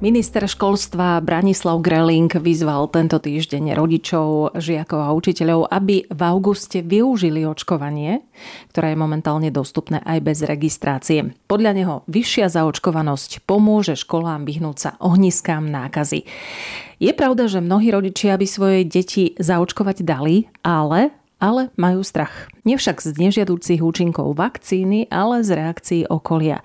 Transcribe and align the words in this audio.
Minister 0.00 0.48
školstva 0.48 1.20
Branislav 1.20 1.84
Greling 1.84 2.32
vyzval 2.32 2.88
tento 2.88 3.20
týždeň 3.20 3.76
rodičov, 3.76 4.56
žiakov 4.56 4.96
a 4.96 5.12
učiteľov, 5.12 5.68
aby 5.68 6.08
v 6.08 6.20
auguste 6.24 6.80
využili 6.80 7.44
očkovanie, 7.44 8.24
ktoré 8.72 8.96
je 8.96 8.98
momentálne 8.98 9.52
dostupné 9.52 10.00
aj 10.00 10.24
bez 10.24 10.40
registrácie. 10.40 11.36
Podľa 11.44 11.72
neho 11.76 11.94
vyššia 12.08 12.48
zaočkovanosť 12.48 13.44
pomôže 13.44 13.92
školám 13.92 14.48
vyhnúť 14.48 14.76
sa 14.80 14.90
ohniskám 15.04 15.68
nákazy. 15.68 16.24
Je 16.96 17.12
pravda, 17.12 17.44
že 17.44 17.60
mnohí 17.60 17.92
rodičia 17.92 18.40
by 18.40 18.46
svoje 18.48 18.88
deti 18.88 19.36
zaočkovať 19.36 20.00
dali, 20.00 20.48
ale 20.64 21.12
ale 21.40 21.72
majú 21.76 22.00
strach. 22.00 22.48
Nie 22.64 22.80
však 22.80 23.04
z 23.04 23.16
nežiadúcich 23.16 23.80
účinkov 23.84 24.32
vakcíny, 24.36 25.12
ale 25.12 25.44
z 25.44 25.56
reakcií 25.56 26.02
okolia. 26.08 26.64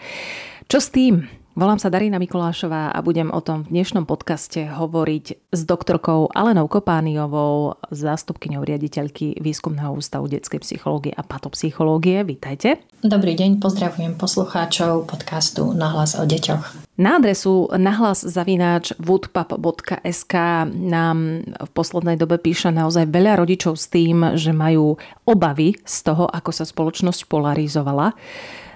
Čo 0.68 0.80
s 0.84 0.88
tým? 0.92 1.45
Volám 1.56 1.80
sa 1.80 1.88
Darina 1.88 2.20
Mikulášová 2.20 2.92
a 2.92 3.00
budem 3.00 3.32
o 3.32 3.40
tom 3.40 3.64
v 3.64 3.80
dnešnom 3.80 4.04
podcaste 4.04 4.68
hovoriť 4.68 5.56
s 5.56 5.62
doktorkou 5.64 6.28
Alenou 6.36 6.68
Kopániovou, 6.68 7.80
zástupkyňou 7.96 8.68
riaditeľky 8.68 9.40
Výskumného 9.40 9.96
ústavu 9.96 10.28
detskej 10.28 10.60
psychológie 10.60 11.16
a 11.16 11.24
patopsychológie. 11.24 12.28
Vítajte. 12.28 12.84
Dobrý 13.00 13.40
deň, 13.40 13.64
pozdravujem 13.64 14.20
poslucháčov 14.20 15.08
podcastu 15.08 15.72
Nahlas 15.72 16.20
o 16.20 16.28
deťoch. 16.28 16.92
Na 17.00 17.24
adresu 17.24 17.72
nahlas.zavináč 17.72 18.92
woodpap.sk 19.00 20.36
nám 20.76 21.18
v 21.48 21.70
poslednej 21.72 22.20
dobe 22.20 22.36
píše 22.36 22.68
naozaj 22.68 23.08
veľa 23.08 23.40
rodičov 23.40 23.80
s 23.80 23.88
tým, 23.88 24.36
že 24.36 24.52
majú 24.52 25.00
obavy 25.24 25.80
z 25.88 25.98
toho, 26.04 26.28
ako 26.28 26.52
sa 26.52 26.68
spoločnosť 26.68 27.32
polarizovala 27.32 28.12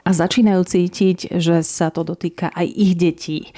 a 0.10 0.12
začínajú 0.12 0.66
cítiť, 0.66 1.38
že 1.38 1.62
sa 1.62 1.94
to 1.94 2.02
dotýka 2.02 2.50
aj 2.50 2.66
ich 2.66 2.98
detí. 2.98 3.54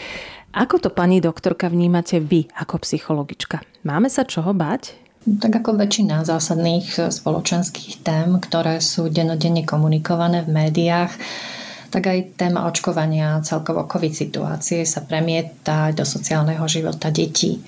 Ako 0.51 0.83
to, 0.83 0.91
pani 0.91 1.23
doktorka, 1.23 1.71
vnímate 1.71 2.19
vy 2.19 2.51
ako 2.51 2.83
psychologička? 2.83 3.63
Máme 3.87 4.11
sa 4.11 4.27
čoho 4.27 4.51
bať? 4.51 4.99
Tak 5.23 5.63
ako 5.63 5.79
väčšina 5.79 6.27
zásadných 6.27 7.07
spoločenských 7.07 8.03
tém, 8.03 8.35
ktoré 8.35 8.83
sú 8.83 9.07
denodenne 9.07 9.63
komunikované 9.63 10.43
v 10.43 10.51
médiách, 10.51 11.15
tak 11.87 12.11
aj 12.11 12.35
téma 12.35 12.67
očkovania 12.67 13.39
celkovo 13.47 13.87
COVID 13.87 14.11
situácie 14.11 14.83
sa 14.83 15.07
premieta 15.07 15.95
do 15.95 16.03
sociálneho 16.03 16.67
života 16.67 17.15
detí. 17.15 17.63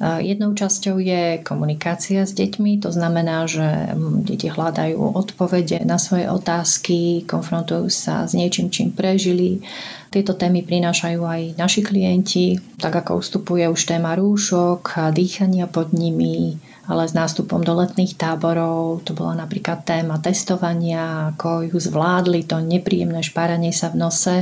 Jednou 0.00 0.56
časťou 0.56 0.96
je 0.96 1.44
komunikácia 1.44 2.24
s 2.24 2.32
deťmi, 2.32 2.80
to 2.80 2.88
znamená, 2.88 3.44
že 3.44 3.92
deti 4.24 4.48
hľadajú 4.48 4.96
odpovede 4.96 5.84
na 5.84 6.00
svoje 6.00 6.24
otázky, 6.24 7.28
konfrontujú 7.28 7.92
sa 7.92 8.24
s 8.24 8.32
niečím, 8.32 8.72
čím 8.72 8.96
prežili. 8.96 9.60
Tieto 10.08 10.32
témy 10.32 10.64
prinášajú 10.64 11.20
aj 11.20 11.40
naši 11.60 11.84
klienti, 11.84 12.56
tak 12.80 12.96
ako 12.96 13.20
ustupuje 13.20 13.68
už 13.68 13.76
téma 13.84 14.16
rúšok 14.16 15.12
dýchania 15.12 15.68
pod 15.68 15.92
nimi, 15.92 16.56
ale 16.88 17.04
s 17.04 17.12
nástupom 17.12 17.60
do 17.60 17.76
letných 17.76 18.16
táborov 18.16 19.04
to 19.04 19.12
bola 19.12 19.36
napríklad 19.36 19.84
téma 19.84 20.16
testovania, 20.16 21.36
ako 21.36 21.68
ju 21.68 21.76
zvládli, 21.76 22.48
to 22.48 22.56
nepríjemné 22.56 23.20
špáranie 23.20 23.76
sa 23.76 23.92
v 23.92 24.00
nose 24.00 24.36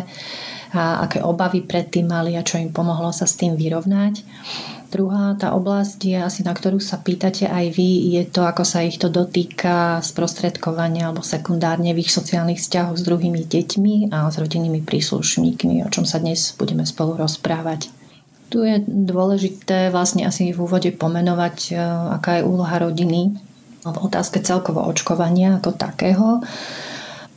a 0.71 1.03
aké 1.03 1.19
obavy 1.19 1.67
predtým 1.67 2.07
mali 2.07 2.39
a 2.39 2.47
čo 2.47 2.63
im 2.63 2.71
pomohlo 2.71 3.11
sa 3.11 3.27
s 3.27 3.35
tým 3.35 3.59
vyrovnať. 3.59 4.23
Druhá 4.89 5.37
tá 5.37 5.53
oblasť 5.53 6.01
je 6.01 6.17
asi, 6.17 6.41
na 6.41 6.57
ktorú 6.57 6.81
sa 6.81 6.97
pýtate 6.97 7.45
aj 7.45 7.77
vy, 7.77 8.17
je 8.17 8.25
to, 8.25 8.49
ako 8.49 8.65
sa 8.65 8.81
ich 8.81 8.97
to 8.97 9.13
dotýka 9.13 10.01
sprostredkovania 10.01 11.13
alebo 11.13 11.21
sekundárne 11.21 11.93
v 11.93 12.01
ich 12.01 12.09
sociálnych 12.09 12.57
vzťahoch 12.57 12.97
s 12.97 13.05
druhými 13.05 13.45
deťmi 13.45 14.09
a 14.09 14.33
s 14.33 14.41
rodinnými 14.41 14.81
príslušníkmi, 14.81 15.85
o 15.85 15.93
čom 15.93 16.09
sa 16.09 16.17
dnes 16.17 16.57
budeme 16.57 16.89
spolu 16.89 17.21
rozprávať. 17.21 17.93
Tu 18.49 18.65
je 18.65 18.81
dôležité 18.89 19.93
vlastne 19.93 20.25
asi 20.25 20.57
v 20.57 20.65
úvode 20.65 20.89
pomenovať, 20.97 21.57
e, 21.69 21.73
aká 22.17 22.41
je 22.41 22.49
úloha 22.49 22.81
rodiny 22.81 23.37
v 23.85 23.99
otázke 24.01 24.41
celkovo 24.41 24.81
očkovania 24.89 25.61
ako 25.61 25.77
takého 25.77 26.41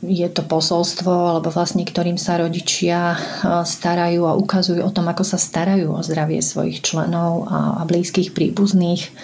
je 0.02 0.26
to 0.26 0.42
posolstvo, 0.42 1.10
alebo 1.30 1.54
vlastne 1.54 1.86
ktorým 1.86 2.18
sa 2.18 2.42
rodičia 2.42 3.14
starajú 3.62 4.26
a 4.26 4.34
ukazujú 4.34 4.82
o 4.82 4.90
tom, 4.90 5.06
ako 5.06 5.22
sa 5.22 5.38
starajú 5.38 5.94
o 5.94 6.02
zdravie 6.02 6.42
svojich 6.42 6.82
členov 6.82 7.46
a, 7.46 7.86
blízkych 7.86 8.34
príbuzných. 8.34 9.14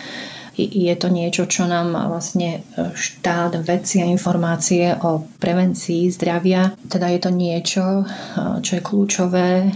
Je 0.59 0.91
to 0.99 1.06
niečo, 1.06 1.47
čo 1.47 1.71
nám 1.71 1.94
vlastne 1.94 2.67
e, 2.75 2.91
štát, 2.91 3.62
veci 3.62 4.03
a 4.03 4.11
informácie 4.11 4.91
o 5.06 5.22
prevencii 5.38 6.11
zdravia. 6.11 6.75
Teda 6.91 7.06
je 7.15 7.21
to 7.22 7.31
niečo, 7.31 8.03
čo 8.59 8.71
je 8.75 8.83
kľúčové. 8.83 9.71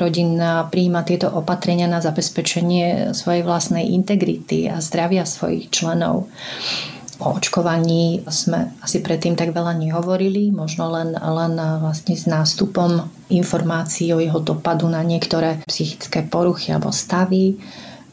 Rodina 0.00 0.64
príjma 0.72 1.04
tieto 1.04 1.28
opatrenia 1.28 1.84
na 1.84 2.00
zabezpečenie 2.00 3.12
svojej 3.12 3.44
vlastnej 3.44 3.92
integrity 3.92 4.72
a 4.72 4.80
zdravia 4.80 5.28
svojich 5.28 5.68
členov. 5.68 6.32
O 7.22 7.38
očkovaní 7.38 8.26
sme 8.26 8.74
asi 8.82 8.98
predtým 8.98 9.38
tak 9.38 9.54
veľa 9.54 9.78
nehovorili, 9.78 10.50
možno 10.50 10.90
len, 10.90 11.14
len 11.14 11.54
vlastne 11.78 12.18
s 12.18 12.26
nástupom 12.26 13.06
informácií 13.30 14.10
o 14.10 14.18
jeho 14.18 14.42
dopadu 14.42 14.90
na 14.90 14.98
niektoré 15.06 15.62
psychické 15.70 16.26
poruchy 16.26 16.74
alebo 16.74 16.90
stavy 16.90 17.54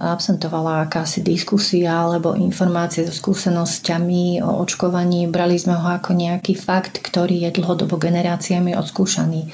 absentovala 0.02 0.90
akási 0.90 1.22
diskusia 1.22 1.94
alebo 1.94 2.34
informácie 2.34 3.06
so 3.06 3.14
skúsenosťami 3.14 4.42
o 4.42 4.66
očkovaní. 4.66 5.30
Brali 5.30 5.62
sme 5.62 5.78
ho 5.78 5.88
ako 5.94 6.18
nejaký 6.18 6.58
fakt, 6.58 7.06
ktorý 7.06 7.46
je 7.46 7.62
dlhodobo 7.62 8.02
generáciami 8.02 8.74
odskúšaný. 8.74 9.54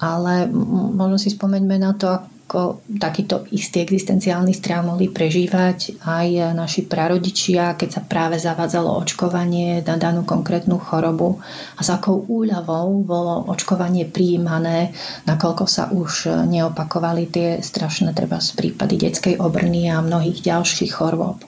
Ale 0.00 0.48
možno 0.96 1.20
si 1.20 1.28
spomeňme 1.28 1.76
na 1.76 1.92
to, 1.92 2.16
ako 2.48 2.80
takýto 2.88 3.44
istý 3.52 3.84
existenciálny 3.84 4.56
strach 4.56 4.80
mohli 4.80 5.12
prežívať 5.12 6.00
aj 6.00 6.56
naši 6.56 6.88
prarodičia, 6.88 7.76
keď 7.76 7.88
sa 7.92 8.00
práve 8.00 8.40
zavádzalo 8.40 8.88
očkovanie 9.04 9.84
na 9.84 10.00
danú 10.00 10.24
konkrétnu 10.24 10.80
chorobu 10.80 11.44
a 11.76 11.84
s 11.84 11.92
akou 11.92 12.24
úľavou 12.24 13.04
bolo 13.04 13.52
očkovanie 13.52 14.08
prijímané, 14.08 14.96
nakoľko 15.28 15.64
sa 15.68 15.92
už 15.92 16.48
neopakovali 16.48 17.28
tie 17.28 17.48
strašné 17.60 18.16
treba 18.16 18.40
z 18.40 18.56
prípady 18.56 18.96
detskej 18.96 19.36
obrny 19.36 19.92
a 19.92 20.00
mnohých 20.00 20.40
ďalších 20.40 20.96
chorôb. 20.96 21.44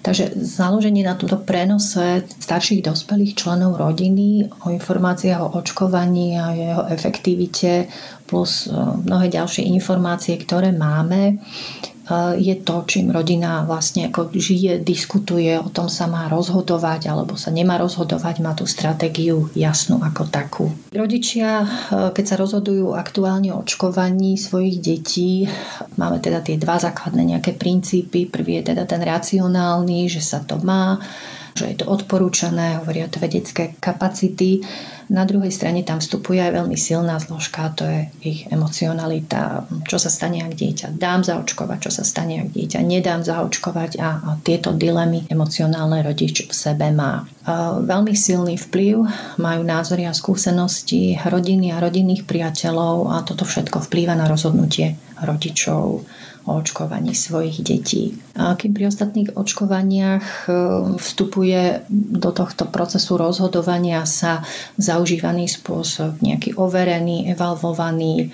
Takže 0.00 0.32
založenie 0.34 1.04
na 1.04 1.12
túto 1.12 1.36
prenose 1.36 2.24
starších 2.40 2.80
dospelých 2.80 3.36
členov 3.36 3.76
rodiny 3.76 4.48
o 4.64 4.72
informáciách 4.72 5.40
o 5.44 5.52
očkovaní 5.60 6.40
a 6.40 6.56
jeho 6.56 6.82
efektivite 6.88 7.84
plus 8.24 8.64
e, 8.64 8.72
mnohé 9.04 9.28
ďalšie 9.28 9.68
informácie, 9.68 10.40
ktoré 10.40 10.72
máme, 10.72 11.36
je 12.36 12.54
to, 12.60 12.82
čím 12.84 13.14
rodina 13.14 13.62
vlastne 13.62 14.10
ako 14.10 14.34
žije, 14.34 14.82
diskutuje, 14.82 15.54
o 15.56 15.70
tom 15.70 15.86
sa 15.86 16.10
má 16.10 16.26
rozhodovať 16.26 17.06
alebo 17.06 17.38
sa 17.38 17.54
nemá 17.54 17.78
rozhodovať, 17.78 18.42
má 18.42 18.52
tú 18.58 18.66
stratégiu 18.66 19.46
jasnú 19.54 20.02
ako 20.02 20.22
takú. 20.26 20.66
Rodičia, 20.90 21.64
keď 21.90 22.24
sa 22.26 22.36
rozhodujú 22.36 22.98
aktuálne 22.98 23.54
o 23.54 23.62
očkovaní 23.62 24.34
svojich 24.34 24.82
detí, 24.82 25.46
máme 25.94 26.18
teda 26.18 26.42
tie 26.42 26.58
dva 26.58 26.82
základné 26.82 27.36
nejaké 27.36 27.54
princípy. 27.54 28.26
Prvý 28.26 28.60
je 28.60 28.74
teda 28.74 28.84
ten 28.84 29.00
racionálny, 29.00 30.10
že 30.10 30.20
sa 30.20 30.42
to 30.42 30.58
má, 30.60 30.98
že 31.54 31.64
je 31.70 31.76
to 31.82 31.86
odporúčané, 31.86 32.80
hovoria 32.82 33.10
to 33.10 33.18
vedecké 33.18 33.74
kapacity. 33.78 34.62
Na 35.10 35.26
druhej 35.26 35.50
strane 35.50 35.82
tam 35.82 35.98
vstupuje 35.98 36.38
aj 36.38 36.54
veľmi 36.54 36.78
silná 36.78 37.18
zložka, 37.18 37.74
to 37.74 37.82
je 37.82 38.00
ich 38.22 38.40
emocionalita, 38.46 39.66
čo 39.90 39.98
sa 39.98 40.06
stane, 40.06 40.38
ak 40.46 40.54
dieťa 40.54 40.94
dám 40.94 41.26
zaočkovať, 41.26 41.78
čo 41.82 41.90
sa 41.90 42.06
stane, 42.06 42.38
ak 42.38 42.54
dieťa 42.54 42.78
nedám 42.86 43.26
zaočkovať 43.26 43.98
a, 43.98 44.10
a 44.22 44.30
tieto 44.38 44.70
dilemy 44.70 45.26
emocionálne 45.26 46.06
rodič 46.06 46.46
v 46.46 46.54
sebe 46.54 46.94
má. 46.94 47.26
A 47.42 47.82
veľmi 47.82 48.14
silný 48.14 48.54
vplyv 48.54 49.02
majú 49.42 49.62
názory 49.66 50.06
a 50.06 50.14
skúsenosti 50.14 51.18
rodiny 51.18 51.74
a 51.74 51.82
rodinných 51.82 52.22
priateľov 52.22 53.10
a 53.10 53.26
toto 53.26 53.42
všetko 53.42 53.82
vplýva 53.90 54.14
na 54.14 54.30
rozhodnutie 54.30 54.94
rodičov 55.18 56.06
o 56.48 56.56
očkovaní 56.56 57.12
svojich 57.12 57.60
detí. 57.60 58.16
A 58.36 58.56
kým 58.56 58.72
pri 58.72 58.88
ostatných 58.88 59.36
očkovaniach 59.36 60.46
e, 60.46 60.50
vstupuje 60.96 61.84
do 61.90 62.30
tohto 62.32 62.64
procesu 62.68 63.16
rozhodovania 63.16 64.04
sa 64.04 64.40
zaužívaný 64.76 65.48
spôsob, 65.48 66.20
nejaký 66.20 66.56
overený, 66.56 67.32
evalvovaný 67.32 68.32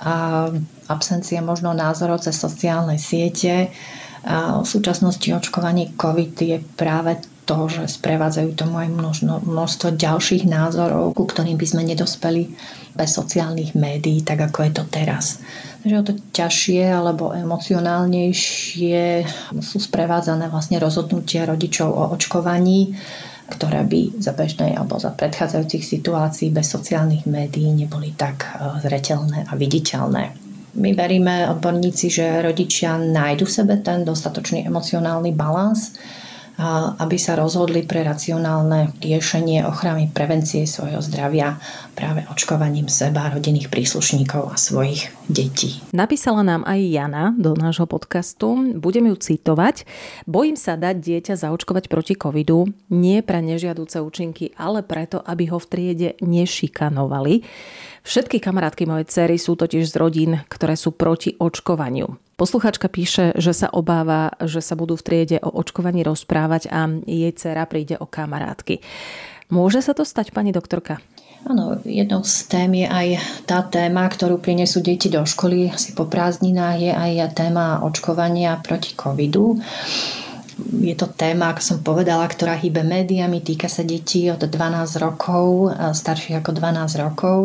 a 0.00 0.48
absencia 0.88 1.44
možno 1.44 1.76
názorov 1.76 2.24
cez 2.24 2.34
sociálne 2.34 2.96
siete, 2.96 3.68
a 4.22 4.62
v 4.62 4.66
súčasnosti 4.66 5.26
očkovanie 5.26 5.98
COVID 5.98 6.34
je 6.38 6.56
práve 6.78 7.18
toho, 7.42 7.66
že 7.66 7.90
sprevádzajú 7.90 8.54
tomu 8.54 8.78
aj 8.78 8.88
množno, 8.94 9.42
množstvo 9.42 9.98
ďalších 9.98 10.46
názorov, 10.46 11.18
ku 11.18 11.26
ktorým 11.26 11.58
by 11.58 11.66
sme 11.66 11.82
nedospeli 11.82 12.54
bez 12.94 13.10
sociálnych 13.10 13.74
médií, 13.74 14.22
tak 14.22 14.46
ako 14.46 14.68
je 14.68 14.72
to 14.72 14.84
teraz. 14.86 15.42
Takže 15.82 15.98
o 15.98 16.06
to 16.06 16.14
ťažšie 16.30 16.84
alebo 16.86 17.34
emocionálnejšie 17.34 19.26
sú 19.58 19.76
sprevádzané 19.82 20.46
vlastne 20.46 20.78
rozhodnutia 20.78 21.42
rodičov 21.42 21.90
o 21.90 22.14
očkovaní, 22.14 22.94
ktoré 23.50 23.82
by 23.84 24.22
za 24.22 24.32
bežnej 24.32 24.78
alebo 24.78 25.02
za 25.02 25.10
predchádzajúcich 25.10 25.82
situácií 25.82 26.48
bez 26.54 26.70
sociálnych 26.70 27.26
médií 27.26 27.68
neboli 27.74 28.14
tak 28.14 28.46
eh, 28.46 28.78
zretelné 28.86 29.44
a 29.50 29.52
viditeľné. 29.58 30.38
My 30.72 30.96
veríme, 30.96 31.52
odborníci, 31.52 32.08
že 32.08 32.40
rodičia 32.40 32.96
nájdu 32.96 33.44
v 33.44 33.56
sebe 33.60 33.74
ten 33.84 34.08
dostatočný 34.08 34.64
emocionálny 34.64 35.36
balans, 35.36 35.92
aby 36.60 37.16
sa 37.16 37.34
rozhodli 37.34 37.82
pre 37.82 38.04
racionálne 38.04 38.92
riešenie 39.00 39.64
ochrany 39.64 40.12
prevencie 40.12 40.68
svojho 40.68 41.00
zdravia 41.00 41.56
práve 41.96 42.24
očkovaním 42.28 42.88
seba, 42.88 43.32
rodinných 43.32 43.72
príslušníkov 43.72 44.52
a 44.52 44.56
svojich 44.56 45.12
detí. 45.28 45.80
Napísala 45.92 46.44
nám 46.44 46.62
aj 46.68 46.80
Jana 46.80 47.24
do 47.36 47.56
nášho 47.56 47.88
podcastu. 47.88 48.76
Budem 48.76 49.12
ju 49.12 49.16
citovať. 49.16 49.84
Bojím 50.28 50.56
sa 50.56 50.76
dať 50.76 51.00
dieťa 51.00 51.34
zaočkovať 51.40 51.88
proti 51.88 52.14
covidu, 52.16 52.68
nie 52.92 53.20
pre 53.24 53.40
nežiaduce 53.40 54.00
účinky, 54.00 54.52
ale 54.56 54.84
preto, 54.84 55.20
aby 55.24 55.48
ho 55.52 55.58
v 55.60 55.66
triede 55.68 56.08
nešikanovali. 56.20 57.44
Všetky 58.02 58.42
kamarátky 58.42 58.82
mojej 58.82 59.06
cery 59.06 59.38
sú 59.38 59.54
totiž 59.54 59.86
z 59.86 59.94
rodín, 59.94 60.32
ktoré 60.50 60.74
sú 60.74 60.90
proti 60.90 61.38
očkovaniu. 61.38 62.18
Posluchačka 62.34 62.90
píše, 62.90 63.30
že 63.38 63.54
sa 63.54 63.70
obáva, 63.70 64.34
že 64.42 64.58
sa 64.58 64.74
budú 64.74 64.98
v 64.98 65.06
triede 65.06 65.38
o 65.38 65.54
očkovaní 65.54 66.02
rozprávať 66.02 66.66
a 66.74 66.90
jej 67.06 67.30
dcera 67.30 67.62
príde 67.70 67.94
o 67.94 68.10
kamarátky. 68.10 68.82
Môže 69.54 69.78
sa 69.86 69.94
to 69.94 70.02
stať, 70.02 70.34
pani 70.34 70.50
doktorka? 70.50 70.98
Áno, 71.46 71.78
jednou 71.86 72.26
z 72.26 72.50
tém 72.50 72.70
je 72.82 72.86
aj 72.90 73.08
tá 73.46 73.62
téma, 73.66 74.10
ktorú 74.10 74.42
prinesú 74.42 74.82
deti 74.82 75.06
do 75.06 75.22
školy 75.22 75.70
asi 75.70 75.94
po 75.94 76.06
prázdninách, 76.06 76.78
je 76.82 76.92
aj 76.94 77.38
téma 77.38 77.86
očkovania 77.86 78.58
proti 78.62 78.94
covidu. 78.98 79.62
Je 80.70 80.94
to 80.94 81.10
téma, 81.10 81.52
ako 81.52 81.62
som 81.62 81.78
povedala, 81.82 82.26
ktorá 82.26 82.54
hýbe 82.54 82.86
médiami, 82.86 83.42
týka 83.42 83.66
sa 83.66 83.82
detí 83.82 84.30
od 84.30 84.42
12 84.42 85.02
rokov, 85.02 85.74
starších 85.94 86.38
ako 86.38 86.50
12 86.54 87.02
rokov. 87.02 87.38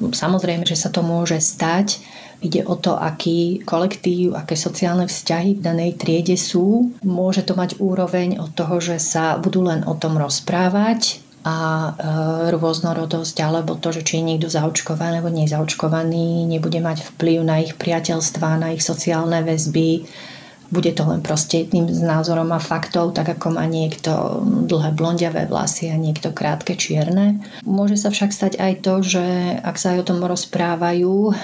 Samozrejme, 0.00 0.68
že 0.68 0.76
sa 0.76 0.92
to 0.92 1.00
môže 1.00 1.40
stať 1.40 2.00
Ide 2.44 2.60
o 2.68 2.76
to, 2.76 2.92
aký 2.92 3.64
kolektív, 3.64 4.36
aké 4.36 4.52
sociálne 4.52 5.08
vzťahy 5.08 5.56
v 5.56 5.64
danej 5.64 5.96
triede 5.96 6.36
sú. 6.36 6.92
Môže 7.00 7.40
to 7.40 7.56
mať 7.56 7.80
úroveň 7.80 8.36
od 8.36 8.52
toho, 8.52 8.84
že 8.84 9.00
sa 9.00 9.40
budú 9.40 9.64
len 9.64 9.80
o 9.88 9.96
tom 9.96 10.20
rozprávať 10.20 11.24
a 11.44 11.56
e, 11.56 11.90
rôznorodosť 12.52 13.36
alebo 13.40 13.80
to, 13.80 13.96
že 13.96 14.04
či 14.04 14.20
je 14.20 14.28
niekto 14.28 14.48
zaočkovaný 14.52 15.24
alebo 15.24 15.32
nezaočkovaný, 15.32 16.44
nebude 16.44 16.84
mať 16.84 17.16
vplyv 17.16 17.38
na 17.44 17.64
ich 17.64 17.72
priateľstvá, 17.80 18.60
na 18.60 18.76
ich 18.76 18.84
sociálne 18.84 19.40
väzby, 19.40 20.04
bude 20.72 20.90
to 20.96 21.04
len 21.04 21.20
proste 21.20 21.64
jedným 21.64 21.88
z 21.92 22.00
názorom 22.04 22.48
a 22.52 22.60
faktov, 22.62 23.12
tak 23.12 23.36
ako 23.36 23.60
má 23.60 23.64
niekto 23.68 24.40
dlhé 24.64 24.96
blondiavé 24.96 25.44
vlasy 25.48 25.92
a 25.92 25.96
niekto 26.00 26.32
krátke 26.32 26.74
čierne. 26.74 27.40
Môže 27.64 28.00
sa 28.00 28.08
však 28.08 28.30
stať 28.32 28.52
aj 28.58 28.72
to, 28.80 28.94
že 29.04 29.24
ak 29.60 29.76
sa 29.76 29.94
aj 29.94 30.04
o 30.04 30.08
tom 30.08 30.24
rozprávajú, 30.24 31.34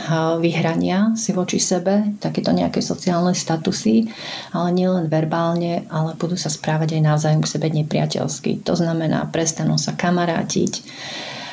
vyhrania 0.40 1.12
si 1.14 1.30
voči 1.36 1.60
sebe 1.60 2.16
takéto 2.18 2.50
nejaké 2.50 2.80
sociálne 2.80 3.36
statusy, 3.36 4.08
ale 4.56 4.68
nielen 4.72 5.12
verbálne, 5.12 5.84
ale 5.92 6.16
budú 6.16 6.34
sa 6.34 6.48
správať 6.48 6.96
aj 6.96 7.06
navzájom 7.06 7.40
k 7.44 7.52
sebe 7.52 7.66
nepriateľsky. 7.70 8.64
To 8.66 8.74
znamená, 8.74 9.28
prestanú 9.28 9.76
sa 9.76 9.94
kamarátiť, 9.94 10.82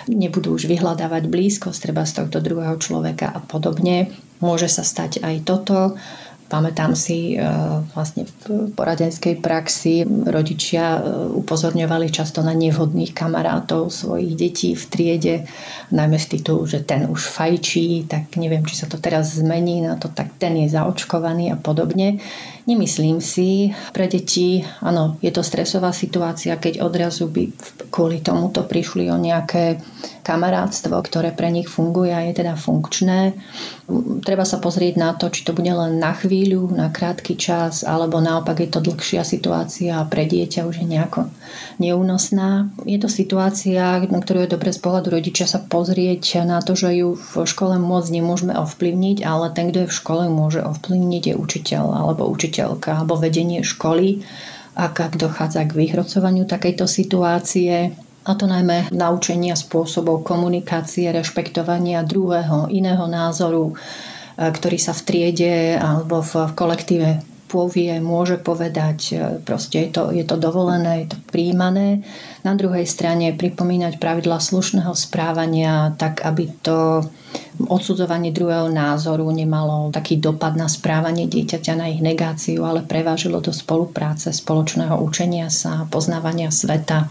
nebudú 0.08 0.56
už 0.56 0.72
vyhľadávať 0.72 1.28
blízkosť 1.28 1.80
treba 1.84 2.08
z 2.08 2.24
tohto 2.24 2.40
druhého 2.40 2.80
človeka 2.80 3.28
a 3.28 3.44
podobne. 3.44 4.08
Môže 4.40 4.72
sa 4.72 4.86
stať 4.86 5.20
aj 5.20 5.36
toto 5.44 6.00
Pamätám 6.48 6.96
si 6.96 7.36
e, 7.36 7.44
vlastne 7.92 8.24
v 8.24 8.72
poradenskej 8.72 9.44
praxi 9.44 10.08
rodičia 10.08 10.96
e, 10.96 11.00
upozorňovali 11.36 12.08
často 12.08 12.40
na 12.40 12.56
nevhodných 12.56 13.12
kamarátov 13.12 13.92
svojich 13.92 14.32
detí 14.40 14.72
v 14.72 14.84
triede, 14.88 15.36
najmä 15.92 16.16
z 16.16 16.40
titulu, 16.40 16.64
že 16.64 16.88
ten 16.88 17.04
už 17.12 17.20
fajčí, 17.20 18.08
tak 18.08 18.40
neviem, 18.40 18.64
či 18.64 18.80
sa 18.80 18.88
to 18.88 18.96
teraz 18.96 19.36
zmení 19.36 19.84
na 19.84 20.00
to, 20.00 20.08
tak 20.08 20.40
ten 20.40 20.56
je 20.56 20.72
zaočkovaný 20.72 21.52
a 21.52 21.60
podobne. 21.60 22.24
Nemyslím 22.64 23.20
si. 23.20 23.72
Pre 23.92 24.08
deti, 24.08 24.64
áno, 24.84 25.20
je 25.20 25.32
to 25.32 25.44
stresová 25.44 25.92
situácia, 25.92 26.60
keď 26.60 26.84
odrazu 26.84 27.28
by 27.28 27.52
kvôli 27.92 28.24
tomuto 28.24 28.64
prišli 28.64 29.08
o 29.12 29.20
nejaké 29.20 29.80
kamarátstvo, 30.24 31.00
ktoré 31.00 31.32
pre 31.32 31.48
nich 31.48 31.72
funguje 31.72 32.12
a 32.12 32.28
je 32.28 32.44
teda 32.44 32.60
funkčné. 32.60 33.40
Treba 34.28 34.44
sa 34.44 34.60
pozrieť 34.60 35.00
na 35.00 35.16
to, 35.16 35.32
či 35.32 35.48
to 35.48 35.56
bude 35.56 35.72
len 35.72 35.96
na 35.96 36.12
chvíľu, 36.12 36.37
na 36.76 36.92
krátky 36.92 37.40
čas, 37.40 37.88
alebo 37.88 38.20
naopak 38.20 38.60
je 38.62 38.70
to 38.70 38.84
dlhšia 38.84 39.24
situácia 39.24 39.98
a 39.98 40.06
pre 40.06 40.28
dieťa 40.28 40.68
už 40.68 40.84
je 40.84 40.88
nejako 40.92 41.32
neúnosná. 41.80 42.70
Je 42.84 43.00
to 43.00 43.08
situácia, 43.08 44.04
na 44.04 44.20
ktorú 44.20 44.46
je 44.46 44.54
dobre 44.54 44.76
z 44.76 44.84
pohľadu 44.84 45.18
rodičia 45.18 45.48
sa 45.48 45.64
pozrieť 45.64 46.44
na 46.44 46.60
to, 46.60 46.76
že 46.76 47.00
ju 47.00 47.16
v 47.16 47.48
škole 47.48 47.80
môcť 47.80 48.10
nemôžeme 48.12 48.54
ovplyvniť, 48.54 49.24
ale 49.24 49.56
ten, 49.56 49.72
kto 49.72 49.88
je 49.88 49.90
v 49.90 49.98
škole 49.98 50.24
môže 50.28 50.60
ovplyvniť, 50.62 51.24
je 51.32 51.36
učiteľ 51.40 51.86
alebo 51.96 52.28
učiteľ 52.28 52.58
učiteľka 52.58 52.90
alebo 53.06 53.22
vedenie 53.22 53.62
školy, 53.62 54.26
ak, 54.74 54.96
ak 54.98 55.14
dochádza 55.22 55.70
k 55.70 55.78
vyhrocovaniu 55.78 56.50
takejto 56.50 56.90
situácie, 56.90 57.94
a 58.28 58.36
to 58.36 58.44
najmä 58.44 58.92
naučenia 58.92 59.56
spôsobov 59.56 60.28
komunikácie, 60.28 61.08
rešpektovania 61.16 62.04
druhého, 62.04 62.68
iného 62.68 63.08
názoru, 63.08 63.78
ktorý 64.38 64.78
sa 64.78 64.94
v 64.94 65.02
triede 65.02 65.56
alebo 65.76 66.22
v, 66.22 66.46
v 66.46 66.54
kolektíve 66.54 67.10
povie, 67.48 67.96
môže 68.04 68.36
povedať, 68.38 69.00
e, 69.16 69.18
proste 69.42 69.88
je 69.88 69.90
to, 69.90 70.04
je 70.12 70.28
to 70.28 70.36
dovolené, 70.36 71.08
je 71.08 71.16
to 71.16 71.18
príjmané. 71.32 72.04
Na 72.44 72.54
druhej 72.54 72.84
strane 72.84 73.32
pripomínať 73.34 73.98
pravidla 73.98 74.38
slušného 74.38 74.92
správania, 74.94 75.96
tak 75.96 76.22
aby 76.28 76.52
to 76.60 77.08
odsudzovanie 77.66 78.36
druhého 78.36 78.68
názoru 78.70 79.26
nemalo 79.32 79.90
taký 79.90 80.20
dopad 80.20 80.60
na 80.60 80.68
správanie 80.68 81.26
dieťaťa, 81.26 81.74
na 81.80 81.88
ich 81.90 82.04
negáciu, 82.04 82.68
ale 82.68 82.84
prevážilo 82.84 83.40
do 83.40 83.56
spolupráce, 83.56 84.30
spoločného 84.30 85.00
učenia 85.00 85.48
sa, 85.48 85.88
poznávania 85.88 86.52
sveta. 86.52 87.10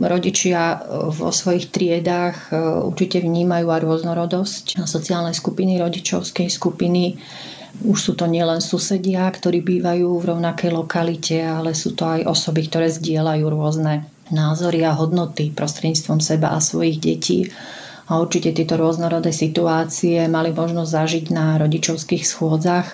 Rodičia 0.00 0.80
vo 1.12 1.28
svojich 1.28 1.68
triedách 1.68 2.48
e, 2.48 2.56
určite 2.88 3.20
vnímajú 3.20 3.68
aj 3.68 3.80
rôznorodosť 3.84 4.64
sociálnej 4.88 5.36
skupiny, 5.36 5.76
rodičovskej 5.76 6.48
skupiny 6.48 7.20
už 7.80 7.96
sú 7.96 8.12
to 8.12 8.28
nielen 8.28 8.60
susedia, 8.60 9.24
ktorí 9.24 9.64
bývajú 9.64 10.20
v 10.20 10.28
rovnakej 10.36 10.70
lokalite, 10.74 11.40
ale 11.40 11.72
sú 11.72 11.96
to 11.96 12.04
aj 12.04 12.28
osoby, 12.28 12.68
ktoré 12.68 12.92
zdieľajú 12.92 13.44
rôzne 13.48 14.04
názory 14.28 14.84
a 14.84 14.92
hodnoty 14.92 15.48
prostredníctvom 15.54 16.20
seba 16.20 16.52
a 16.52 16.60
svojich 16.60 17.00
detí. 17.00 17.48
A 18.10 18.18
určite 18.18 18.52
tieto 18.52 18.74
rôznorodé 18.74 19.30
situácie 19.30 20.26
mali 20.26 20.50
možnosť 20.50 20.90
zažiť 20.92 21.24
na 21.30 21.56
rodičovských 21.62 22.26
schôdzach, 22.26 22.90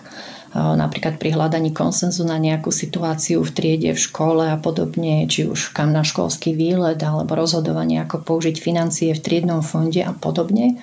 napríklad 0.57 1.21
pri 1.21 1.37
hľadaní 1.37 1.77
konsenzu 1.77 2.25
na 2.25 2.41
nejakú 2.41 2.73
situáciu 2.73 3.45
v 3.45 3.51
triede, 3.53 3.91
v 3.93 4.01
škole 4.01 4.49
a 4.49 4.57
podobne, 4.57 5.29
či 5.29 5.45
už 5.45 5.77
kam 5.77 5.93
na 5.93 6.01
školský 6.01 6.57
výlet 6.57 6.97
alebo 7.05 7.37
rozhodovanie, 7.37 8.01
ako 8.01 8.25
použiť 8.25 8.57
financie 8.57 9.13
v 9.13 9.21
triednom 9.21 9.61
fonde 9.61 10.01
a 10.01 10.17
podobne 10.17 10.81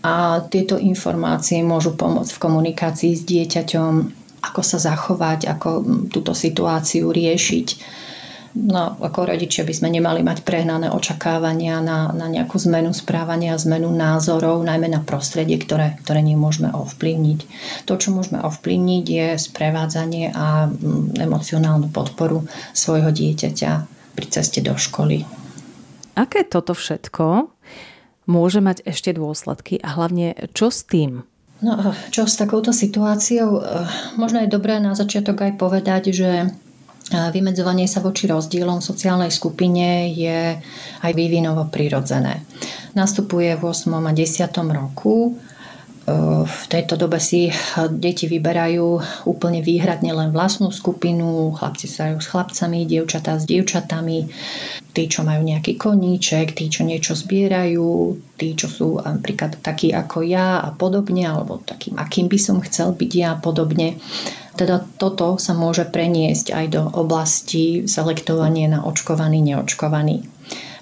a 0.00 0.40
tieto 0.48 0.80
informácie 0.80 1.60
môžu 1.60 1.92
pomôcť 1.92 2.32
v 2.32 2.42
komunikácii 2.42 3.12
s 3.12 3.22
dieťaťom, 3.28 3.92
ako 4.40 4.60
sa 4.64 4.80
zachovať, 4.80 5.44
ako 5.44 5.68
túto 6.08 6.32
situáciu 6.32 7.12
riešiť. 7.12 7.68
No, 8.50 8.98
ako 8.98 9.30
rodičia 9.30 9.62
by 9.62 9.70
sme 9.70 9.94
nemali 9.94 10.26
mať 10.26 10.42
prehnané 10.42 10.90
očakávania 10.90 11.78
na, 11.78 12.10
na 12.10 12.26
nejakú 12.26 12.58
zmenu 12.58 12.90
správania, 12.90 13.54
zmenu 13.54 13.94
názorov, 13.94 14.66
najmä 14.66 14.90
na 14.90 14.98
prostredie, 14.98 15.54
ktoré, 15.54 15.94
ktoré 16.02 16.18
nemôžeme 16.18 16.66
ovplyvniť. 16.74 17.40
To, 17.86 17.94
čo 17.94 18.10
môžeme 18.10 18.42
ovplyvniť, 18.42 19.04
je 19.06 19.26
sprevádzanie 19.38 20.34
a 20.34 20.66
emocionálnu 21.14 21.94
podporu 21.94 22.42
svojho 22.74 23.14
dieťaťa 23.14 23.70
pri 24.18 24.26
ceste 24.26 24.58
do 24.66 24.74
školy. 24.74 25.22
Aké 26.18 26.42
toto 26.42 26.74
všetko 26.74 27.54
môže 28.26 28.58
mať 28.58 28.82
ešte 28.82 29.14
dôsledky 29.14 29.78
a 29.78 29.94
hlavne 29.94 30.34
čo 30.58 30.74
s 30.74 30.82
tým? 30.82 31.22
No 31.62 31.94
čo 32.10 32.26
s 32.26 32.34
takouto 32.34 32.74
situáciou? 32.74 33.62
Eh, 33.62 33.86
možno 34.18 34.42
je 34.42 34.50
dobré 34.50 34.82
na 34.82 34.98
začiatok 34.98 35.38
aj 35.46 35.52
povedať, 35.54 36.10
že 36.10 36.50
vymedzovanie 37.10 37.90
sa 37.90 37.98
voči 37.98 38.30
rozdielom 38.30 38.78
v 38.78 38.88
sociálnej 38.88 39.30
skupine 39.34 40.10
je 40.14 40.58
aj 41.02 41.12
vývinovo 41.12 41.66
prirodzené. 41.66 42.46
Nastupuje 42.94 43.54
v 43.58 43.62
8. 43.62 43.90
a 43.98 44.12
10. 44.14 44.74
roku 44.74 45.34
v 46.44 46.64
tejto 46.66 46.96
dobe 46.96 47.20
si 47.20 47.52
deti 47.92 48.26
vyberajú 48.26 48.86
úplne 49.28 49.60
výhradne 49.60 50.10
len 50.10 50.30
vlastnú 50.32 50.72
skupinu, 50.72 51.54
chlapci 51.54 51.86
sa 51.86 52.10
s 52.16 52.26
chlapcami, 52.26 52.88
dievčatá 52.88 53.36
s 53.38 53.44
dievčatami, 53.46 54.26
tí, 54.90 55.02
čo 55.06 55.22
majú 55.22 55.44
nejaký 55.44 55.76
koníček, 55.76 56.56
tí, 56.56 56.72
čo 56.72 56.82
niečo 56.82 57.14
zbierajú, 57.14 58.16
tí, 58.40 58.56
čo 58.56 58.66
sú 58.66 58.88
napríklad 58.98 59.60
takí 59.60 59.92
ako 59.94 60.24
ja 60.24 60.64
a 60.64 60.72
podobne, 60.74 61.28
alebo 61.28 61.62
takým, 61.62 62.00
akým 62.00 62.26
by 62.26 62.38
som 62.40 62.58
chcel 62.64 62.96
byť 62.96 63.10
ja 63.14 63.36
a 63.36 63.40
podobne. 63.40 64.00
Teda 64.60 64.84
toto 65.00 65.40
sa 65.40 65.56
môže 65.56 65.88
preniesť 65.88 66.52
aj 66.52 66.66
do 66.68 66.84
oblasti 66.92 67.88
selektovania 67.88 68.68
na 68.68 68.84
očkovaný, 68.84 69.40
neočkovaný. 69.40 70.28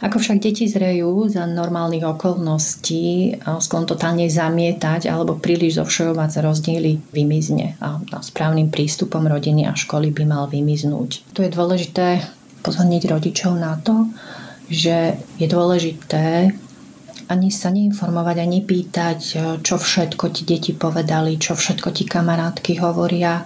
Ako 0.03 0.19
však 0.19 0.43
deti 0.43 0.67
zrejú 0.67 1.31
za 1.31 1.47
normálnych 1.47 2.03
okolností, 2.03 3.39
sklon 3.39 3.87
totálne 3.87 4.27
zamietať 4.27 5.07
alebo 5.07 5.39
príliš 5.39 5.79
zovšejovať 5.79 6.43
rozdiely 6.43 7.15
vymizne 7.15 7.79
a 7.79 8.03
správnym 8.19 8.71
prístupom 8.75 9.23
rodiny 9.27 9.71
a 9.71 9.79
školy 9.79 10.11
by 10.11 10.27
mal 10.27 10.51
vymiznúť. 10.51 11.31
Tu 11.31 11.47
je 11.47 11.51
dôležité 11.55 12.23
pozorniť 12.67 13.03
rodičov 13.11 13.55
na 13.55 13.79
to, 13.79 14.11
že 14.67 15.23
je 15.39 15.47
dôležité 15.47 16.51
ani 17.29 17.53
sa 17.53 17.69
neinformovať, 17.69 18.37
ani 18.41 18.65
pýtať, 18.65 19.19
čo 19.61 19.77
všetko 19.77 20.25
ti 20.33 20.43
deti 20.49 20.73
povedali, 20.73 21.37
čo 21.37 21.53
všetko 21.53 21.93
ti 21.93 22.09
kamarátky 22.09 22.81
hovoria, 22.81 23.45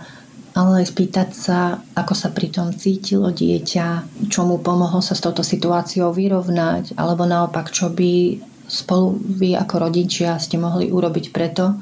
ale 0.52 0.84
aj 0.84 0.92
spýtať 0.92 1.28
sa, 1.32 1.80
ako 1.96 2.12
sa 2.12 2.28
pri 2.28 2.52
tom 2.52 2.72
cítilo 2.76 3.32
dieťa, 3.32 3.86
čo 4.28 4.44
mu 4.44 4.60
pomohlo 4.60 5.00
sa 5.00 5.16
s 5.16 5.24
touto 5.24 5.40
situáciou 5.40 6.12
vyrovnať, 6.12 6.96
alebo 7.00 7.24
naopak, 7.24 7.72
čo 7.72 7.88
by 7.88 8.36
spolu 8.68 9.16
vy 9.16 9.56
ako 9.56 9.88
rodičia 9.88 10.36
ste 10.36 10.56
mohli 10.56 10.92
urobiť 10.92 11.32
preto, 11.32 11.76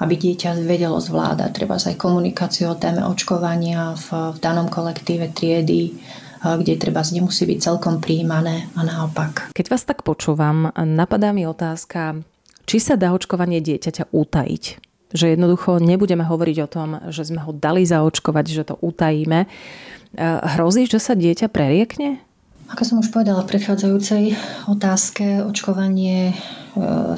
aby 0.00 0.16
dieťa 0.16 0.64
vedelo 0.64 0.96
zvládať. 0.96 1.50
Treba 1.52 1.76
aj 1.76 2.00
komunikáciu 2.00 2.72
o 2.72 2.80
téme 2.80 3.04
očkovania 3.04 3.92
v, 3.96 4.32
v 4.32 4.38
danom 4.40 4.72
kolektíve 4.72 5.28
triedy, 5.36 6.00
kde 6.40 6.80
treba 6.80 7.04
nemusí 7.04 7.44
byť 7.44 7.58
celkom 7.60 8.00
príjmané 8.00 8.72
a 8.72 8.80
naopak. 8.80 9.52
Keď 9.52 9.66
vás 9.68 9.84
tak 9.84 10.00
počúvam, 10.00 10.72
napadá 10.72 11.36
mi 11.36 11.44
otázka, 11.44 12.24
či 12.64 12.80
sa 12.80 12.96
dá 12.96 13.12
očkovanie 13.12 13.60
dieťaťa 13.60 14.08
utajiť? 14.08 14.89
Že 15.10 15.34
jednoducho 15.34 15.82
nebudeme 15.82 16.22
hovoriť 16.22 16.56
o 16.62 16.68
tom, 16.70 16.88
že 17.10 17.26
sme 17.26 17.42
ho 17.42 17.50
dali 17.50 17.82
zaočkovať, 17.82 18.44
že 18.46 18.62
to 18.66 18.74
utajíme. 18.78 19.44
E, 19.44 19.48
hrozí, 20.58 20.86
že 20.86 21.02
sa 21.02 21.18
dieťa 21.18 21.50
preriekne? 21.50 22.22
Ako 22.70 22.86
som 22.86 22.96
už 23.02 23.10
povedala 23.10 23.42
v 23.42 23.50
predchádzajúcej 23.50 24.24
otázke, 24.70 25.42
očkovanie 25.42 26.30
e, 26.30 26.34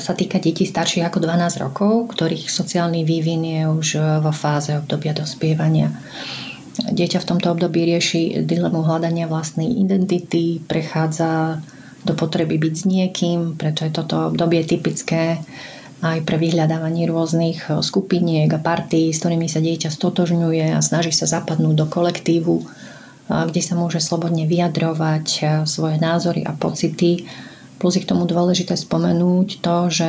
sa 0.00 0.12
týka 0.16 0.40
detí 0.40 0.64
starších 0.64 1.04
ako 1.04 1.20
12 1.20 1.60
rokov, 1.60 2.16
ktorých 2.16 2.48
sociálny 2.48 3.04
vývin 3.04 3.44
je 3.44 3.62
už 3.68 3.88
vo 4.24 4.32
fáze 4.32 4.72
obdobia 4.72 5.12
dospievania. 5.12 5.92
Dieťa 6.72 7.20
v 7.20 7.28
tomto 7.28 7.52
období 7.52 7.84
rieši 7.84 8.48
dilemu 8.48 8.80
hľadania 8.80 9.28
vlastnej 9.28 9.68
identity, 9.68 10.56
prechádza 10.64 11.60
do 12.02 12.16
potreby 12.16 12.56
byť 12.56 12.74
s 12.74 12.84
niekým, 12.88 13.38
preto 13.54 13.84
je 13.84 13.92
toto 13.92 14.32
obdobie 14.32 14.64
typické 14.64 15.38
aj 16.02 16.26
pre 16.26 16.34
vyhľadávanie 16.34 17.06
rôznych 17.06 17.70
e, 17.70 17.78
skupiniek 17.78 18.50
a 18.50 18.58
partí, 18.58 19.14
s 19.14 19.22
ktorými 19.22 19.46
sa 19.46 19.62
dieťa 19.62 19.88
stotožňuje 19.88 20.74
a 20.74 20.82
snaží 20.82 21.14
sa 21.14 21.30
zapadnúť 21.30 21.74
do 21.78 21.86
kolektívu, 21.86 22.54
e, 22.58 22.64
kde 23.30 23.62
sa 23.62 23.78
môže 23.78 24.02
slobodne 24.02 24.50
vyjadrovať 24.50 25.26
e, 25.38 25.42
svoje 25.64 26.02
názory 26.02 26.42
a 26.42 26.52
pocity. 26.58 27.30
Plus 27.78 27.94
je 27.94 28.02
k 28.02 28.10
tomu 28.10 28.26
dôležité 28.26 28.74
spomenúť 28.74 29.62
to, 29.62 29.76
že 29.94 30.08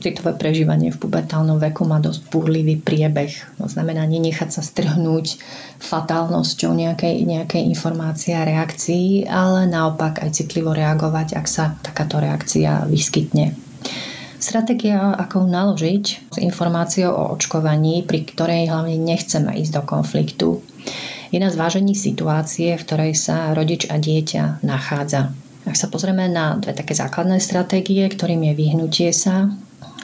citové 0.00 0.32
prežívanie 0.36 0.92
v 0.92 1.00
pubertálnom 1.00 1.60
veku 1.60 1.84
má 1.84 2.00
dosť 2.00 2.32
búrlivý 2.32 2.80
priebeh. 2.80 3.56
To 3.60 3.68
znamená 3.68 4.04
nenechať 4.08 4.48
sa 4.48 4.64
strhnúť 4.64 5.36
fatálnosťou 5.80 6.72
nejakej, 6.72 7.24
nejakej 7.24 7.62
informácie 7.68 8.32
a 8.32 8.48
reakcií, 8.48 9.28
ale 9.28 9.68
naopak 9.68 10.24
aj 10.24 10.40
citlivo 10.40 10.72
reagovať, 10.72 11.36
ak 11.36 11.46
sa 11.48 11.76
takáto 11.84 12.16
reakcia 12.16 12.88
vyskytne. 12.88 13.69
Stratégia, 14.40 15.12
ako 15.20 15.44
naložiť 15.44 16.04
s 16.32 16.36
informáciou 16.40 17.12
o 17.12 17.36
očkovaní, 17.36 18.08
pri 18.08 18.24
ktorej 18.24 18.72
hlavne 18.72 18.96
nechceme 18.96 19.52
ísť 19.60 19.72
do 19.76 19.82
konfliktu, 19.84 20.48
je 21.28 21.38
na 21.38 21.52
zvážení 21.52 21.92
situácie, 21.92 22.72
v 22.74 22.84
ktorej 22.88 23.12
sa 23.20 23.52
rodič 23.52 23.84
a 23.92 24.00
dieťa 24.00 24.64
nachádza. 24.64 25.30
Ak 25.68 25.76
sa 25.76 25.92
pozrieme 25.92 26.24
na 26.32 26.56
dve 26.56 26.72
také 26.72 26.96
základné 26.96 27.36
stratégie, 27.36 28.02
ktorým 28.08 28.48
je 28.48 28.54
vyhnutie 28.56 29.12
sa 29.12 29.52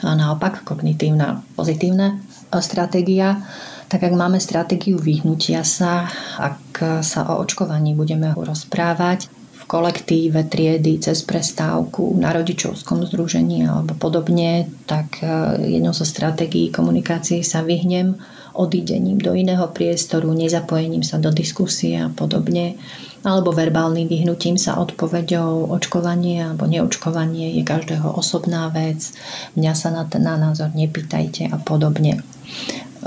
a 0.05 0.09
naopak 0.13 0.61
kognitívna 0.61 1.41
pozitívna 1.57 2.21
stratégia, 2.61 3.41
tak 3.89 4.05
ak 4.05 4.13
máme 4.13 4.37
stratégiu 4.37 5.01
vyhnutia 5.01 5.65
sa, 5.65 6.05
ak 6.37 7.01
sa 7.01 7.25
o 7.33 7.41
očkovaní 7.41 7.97
budeme 7.97 8.37
rozprávať, 8.37 9.33
kolektíve, 9.67 10.47
triedy, 10.47 11.03
cez 11.03 11.27
prestávku, 11.27 12.15
na 12.15 12.31
rodičovskom 12.31 13.03
združení 13.03 13.67
alebo 13.67 13.93
podobne, 13.99 14.71
tak 14.87 15.19
e, 15.19 15.27
jednou 15.75 15.91
zo 15.91 16.07
stratégií 16.07 16.71
komunikácie 16.71 17.43
sa 17.43 17.59
vyhnem 17.61 18.15
odídením 18.55 19.19
do 19.19 19.35
iného 19.35 19.67
priestoru, 19.69 20.33
nezapojením 20.33 21.03
sa 21.03 21.21
do 21.21 21.29
diskusie 21.29 21.99
a 21.99 22.09
podobne, 22.09 22.79
alebo 23.21 23.51
verbálnym 23.51 24.07
vyhnutím 24.07 24.55
sa 24.55 24.79
odpoveďou 24.79 25.69
očkovanie 25.75 26.41
alebo 26.47 26.65
neočkovanie 26.65 27.59
je 27.59 27.63
každého 27.67 28.07
osobná 28.17 28.71
vec, 28.71 29.13
mňa 29.59 29.73
sa 29.75 29.91
na 29.91 30.07
ten 30.07 30.23
názor 30.23 30.71
nepýtajte 30.73 31.51
a 31.51 31.59
podobne. 31.59 32.23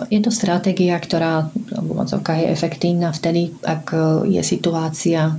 Je 0.06 0.22
to 0.22 0.30
stratégia, 0.30 0.94
ktorá 1.02 1.50
v 1.50 1.98
je 2.30 2.46
efektívna 2.46 3.10
vtedy, 3.10 3.50
ak 3.66 3.90
je 4.28 4.38
situácia 4.44 5.34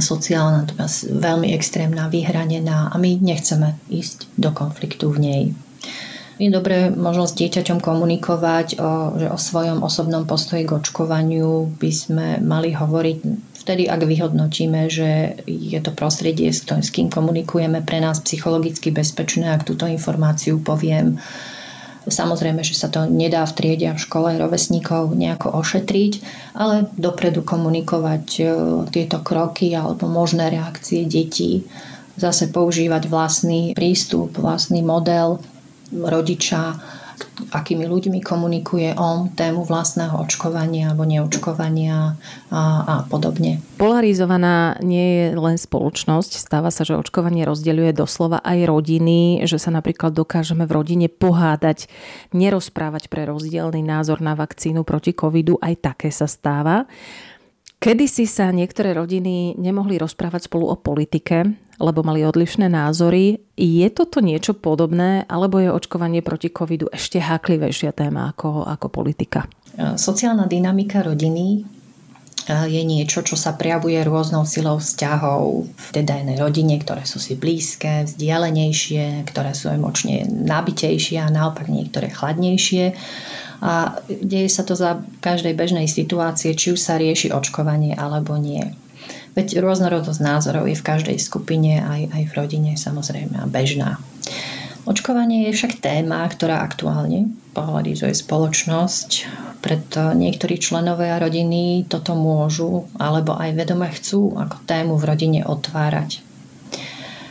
sociálna, 0.00 0.66
teda 0.66 0.86
veľmi 1.20 1.54
extrémna, 1.54 2.10
vyhranená 2.10 2.90
a 2.90 2.94
my 2.98 3.18
nechceme 3.18 3.78
ísť 3.90 4.30
do 4.34 4.50
konfliktu 4.50 5.10
v 5.10 5.18
nej. 5.18 5.42
Je 6.34 6.50
dobré 6.50 6.90
možno 6.90 7.30
s 7.30 7.38
dieťaťom 7.38 7.78
komunikovať, 7.78 8.82
o, 8.82 9.14
že 9.22 9.28
o 9.30 9.38
svojom 9.38 9.86
osobnom 9.86 10.26
postoji 10.26 10.66
k 10.66 10.74
očkovaniu 10.74 11.78
by 11.78 11.90
sme 11.94 12.26
mali 12.42 12.74
hovoriť 12.74 13.18
vtedy, 13.54 13.86
ak 13.86 14.02
vyhodnotíme, 14.02 14.90
že 14.90 15.38
je 15.46 15.78
to 15.78 15.94
prostredie, 15.94 16.50
s 16.50 16.66
kým 16.66 17.06
komunikujeme 17.06 17.86
pre 17.86 18.02
nás 18.02 18.18
psychologicky 18.20 18.90
bezpečné, 18.90 19.54
ak 19.54 19.62
túto 19.62 19.86
informáciu 19.86 20.58
poviem 20.58 21.22
Samozrejme, 22.04 22.60
že 22.60 22.76
sa 22.76 22.92
to 22.92 23.08
nedá 23.08 23.48
v 23.48 23.56
triede 23.56 23.88
a 23.88 23.96
v 23.96 24.04
škole 24.04 24.36
rovesníkov 24.36 25.16
nejako 25.16 25.56
ošetriť, 25.56 26.12
ale 26.52 26.84
dopredu 27.00 27.40
komunikovať 27.40 28.26
e, 28.36 28.42
tieto 28.92 29.24
kroky 29.24 29.72
alebo 29.72 30.04
možné 30.04 30.52
reakcie 30.52 31.08
detí. 31.08 31.64
Zase 32.20 32.52
používať 32.52 33.08
vlastný 33.08 33.72
prístup, 33.72 34.36
vlastný 34.36 34.84
model 34.84 35.40
rodiča, 35.90 36.78
akými 37.50 37.86
ľuďmi 37.86 38.18
komunikuje 38.22 38.94
on 38.98 39.30
tému 39.34 39.66
vlastného 39.66 40.18
očkovania 40.18 40.90
alebo 40.90 41.06
neočkovania 41.06 42.14
a, 42.50 42.62
a 42.82 42.94
podobne. 43.06 43.62
Polarizovaná 43.78 44.78
nie 44.82 45.02
je 45.02 45.26
len 45.34 45.56
spoločnosť. 45.58 46.38
Stáva 46.38 46.70
sa, 46.70 46.86
že 46.86 46.98
očkovanie 46.98 47.46
rozdeľuje 47.46 47.94
doslova 47.94 48.38
aj 48.42 48.58
rodiny, 48.70 49.42
že 49.46 49.58
sa 49.58 49.74
napríklad 49.74 50.14
dokážeme 50.14 50.66
v 50.66 50.74
rodine 50.74 51.06
pohádať, 51.10 51.90
nerozprávať 52.34 53.10
pre 53.10 53.26
rozdielný 53.26 53.82
názor 53.82 54.22
na 54.22 54.38
vakcínu 54.38 54.86
proti 54.86 55.14
covidu. 55.14 55.58
Aj 55.58 55.74
také 55.74 56.14
sa 56.14 56.30
stáva. 56.30 56.86
Kedy 57.84 58.08
si 58.08 58.24
sa 58.24 58.48
niektoré 58.48 58.96
rodiny 58.96 59.60
nemohli 59.60 60.00
rozprávať 60.00 60.48
spolu 60.48 60.72
o 60.72 60.76
politike, 60.80 61.44
lebo 61.76 62.00
mali 62.00 62.24
odlišné 62.24 62.72
názory. 62.72 63.44
Je 63.60 63.84
toto 63.92 64.24
niečo 64.24 64.56
podobné, 64.56 65.28
alebo 65.28 65.60
je 65.60 65.68
očkovanie 65.68 66.24
proti 66.24 66.48
covidu 66.48 66.88
ešte 66.88 67.20
háklivejšia 67.20 67.92
téma 67.92 68.32
ako, 68.32 68.64
ako 68.64 68.88
politika? 68.88 69.44
Sociálna 69.76 70.48
dynamika 70.48 71.04
rodiny 71.04 71.60
je 72.48 72.82
niečo, 72.84 73.24
čo 73.24 73.40
sa 73.40 73.56
prejavuje 73.56 73.96
rôznou 74.04 74.44
silou 74.44 74.76
vzťahov 74.76 75.64
v 75.64 75.88
teda 75.96 76.20
jednej 76.20 76.36
rodine, 76.36 76.76
ktoré 76.76 77.08
sú 77.08 77.16
si 77.16 77.32
blízke, 77.40 78.04
vzdialenejšie, 78.04 79.24
ktoré 79.32 79.56
sú 79.56 79.72
emočne 79.72 80.28
nabitejšie 80.28 81.24
a 81.24 81.32
naopak 81.32 81.72
niektoré 81.72 82.12
chladnejšie 82.12 82.92
a 83.64 83.96
deje 84.08 84.52
sa 84.52 84.60
to 84.60 84.76
za 84.76 85.00
každej 85.24 85.56
bežnej 85.56 85.88
situácie, 85.88 86.52
či 86.52 86.76
už 86.76 86.80
sa 86.80 87.00
rieši 87.00 87.32
očkovanie 87.32 87.96
alebo 87.96 88.36
nie. 88.36 88.60
Veď 89.34 89.64
rôznorodosť 89.64 90.20
názorov 90.20 90.68
je 90.68 90.76
v 90.78 90.86
každej 90.86 91.18
skupine, 91.18 91.80
aj, 91.80 92.12
aj 92.12 92.22
v 92.28 92.32
rodine 92.36 92.72
samozrejme 92.76 93.40
a 93.40 93.48
bežná. 93.48 93.96
Očkovanie 94.84 95.48
je 95.48 95.56
však 95.56 95.80
téma, 95.80 96.28
ktorá 96.28 96.60
aktuálne 96.60 97.32
polarizuje 97.56 98.12
spoločnosť, 98.12 99.10
preto 99.64 100.12
niektorí 100.12 100.60
členovia 100.60 101.16
rodiny 101.16 101.88
toto 101.88 102.12
môžu 102.12 102.84
alebo 103.00 103.32
aj 103.32 103.56
vedome 103.56 103.88
chcú 103.88 104.36
ako 104.36 104.60
tému 104.68 105.00
v 105.00 105.08
rodine 105.08 105.40
otvárať. 105.48 106.20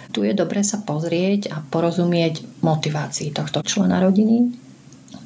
Tu 0.09 0.25
je 0.25 0.33
dobre 0.33 0.65
sa 0.65 0.81
pozrieť 0.81 1.53
a 1.53 1.61
porozumieť 1.61 2.65
motivácii 2.65 3.29
tohto 3.33 3.61
člena 3.61 4.01
rodiny, 4.01 4.49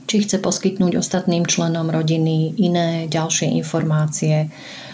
či 0.07 0.23
chce 0.23 0.43
poskytnúť 0.43 0.99
ostatným 0.99 1.47
členom 1.47 1.87
rodiny 1.87 2.59
iné 2.59 3.07
ďalšie 3.07 3.55
informácie, 3.55 4.51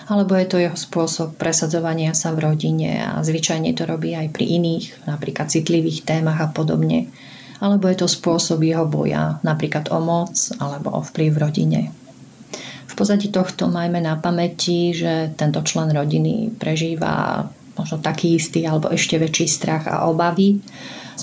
alebo 0.08 0.36
je 0.36 0.48
to 0.48 0.58
jeho 0.60 0.76
spôsob 0.76 1.40
presadzovania 1.40 2.12
sa 2.12 2.36
v 2.36 2.52
rodine 2.52 3.00
a 3.00 3.24
zvyčajne 3.24 3.72
to 3.72 3.88
robí 3.88 4.12
aj 4.12 4.36
pri 4.36 4.46
iných, 4.60 5.08
napríklad 5.08 5.48
citlivých 5.48 6.04
témach 6.04 6.40
a 6.44 6.52
podobne. 6.52 7.08
Alebo 7.64 7.88
je 7.88 8.04
to 8.04 8.12
spôsob 8.12 8.60
jeho 8.68 8.84
boja, 8.84 9.40
napríklad 9.42 9.88
o 9.90 10.04
moc 10.04 10.36
alebo 10.60 10.92
o 10.92 11.00
vplyv 11.00 11.30
v 11.32 11.42
rodine. 11.42 11.82
V 12.88 12.94
pozadí 12.94 13.34
tohto 13.34 13.72
majme 13.72 14.04
na 14.04 14.20
pamäti, 14.20 14.94
že 14.94 15.34
tento 15.34 15.64
člen 15.66 15.90
rodiny 15.90 16.54
prežíva 16.54 17.48
možno 17.74 17.98
taký 17.98 18.38
istý 18.38 18.70
alebo 18.70 18.94
ešte 18.94 19.18
väčší 19.18 19.50
strach 19.50 19.90
a 19.90 20.06
obavy 20.06 20.62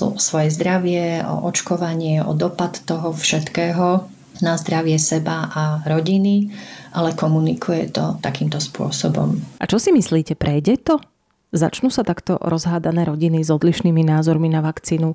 o 0.01 0.19
svoje 0.19 0.51
zdravie, 0.51 1.23
o 1.23 1.47
očkovanie, 1.47 2.23
o 2.23 2.35
dopad 2.35 2.79
toho 2.83 3.15
všetkého 3.15 4.10
na 4.39 4.55
zdravie 4.55 4.95
seba 4.95 5.51
a 5.51 5.63
rodiny, 5.83 6.47
ale 6.95 7.11
komunikuje 7.11 7.91
to 7.91 8.15
takýmto 8.23 8.63
spôsobom. 8.63 9.35
A 9.59 9.67
čo 9.67 9.75
si 9.75 9.91
myslíte, 9.91 10.39
prejde 10.39 10.79
to? 10.79 11.03
Začnú 11.51 11.91
sa 11.91 12.07
takto 12.07 12.39
rozhádané 12.39 13.03
rodiny 13.03 13.43
s 13.43 13.51
odlišnými 13.51 14.07
názormi 14.07 14.47
na 14.47 14.63
vakcínu 14.63 15.11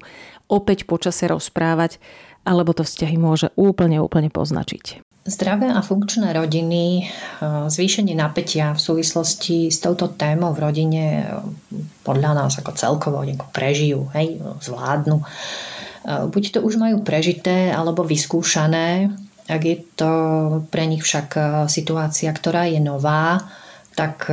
opäť 0.53 0.85
počase 0.85 1.25
rozprávať, 1.33 1.97
alebo 2.45 2.77
to 2.77 2.85
vzťahy 2.85 3.17
môže 3.17 3.49
úplne, 3.57 3.99
úplne 4.05 4.29
poznačiť? 4.29 5.01
Zdravé 5.27 5.75
a 5.75 5.83
funkčné 5.83 6.31
rodiny, 6.31 7.03
e, 7.03 7.05
zvýšenie 7.67 8.15
napätia 8.15 8.71
v 8.71 8.79
súvislosti 8.79 9.75
s 9.75 9.83
touto 9.83 10.15
témou 10.15 10.55
v 10.55 10.63
rodine 10.63 11.05
e, 11.19 11.25
podľa 12.07 12.47
nás 12.47 12.55
ako 12.63 12.71
celkovo 12.79 13.27
prežijú, 13.51 14.07
hej, 14.15 14.39
zvládnu. 14.63 15.19
E, 16.07 16.31
buď 16.31 16.45
to 16.55 16.59
už 16.63 16.79
majú 16.79 17.03
prežité 17.03 17.75
alebo 17.75 18.07
vyskúšané, 18.07 19.11
ak 19.47 19.63
je 19.63 19.77
to 19.95 20.13
pre 20.71 20.87
nich 20.91 21.07
však 21.07 21.39
situácia, 21.71 22.35
ktorá 22.35 22.67
je 22.67 22.83
nová, 22.83 23.47
tak 23.95 24.29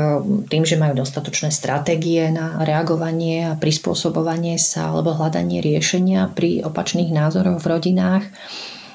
tým, 0.49 0.65
že 0.65 0.75
majú 0.75 1.05
dostatočné 1.05 1.53
stratégie 1.53 2.33
na 2.33 2.59
reagovanie 2.65 3.47
a 3.47 3.55
prispôsobovanie 3.55 4.57
sa 4.57 4.91
alebo 4.91 5.13
hľadanie 5.13 5.61
riešenia 5.61 6.33
pri 6.33 6.65
opačných 6.65 7.13
názoroch 7.13 7.61
v 7.61 7.69
rodinách, 7.69 8.25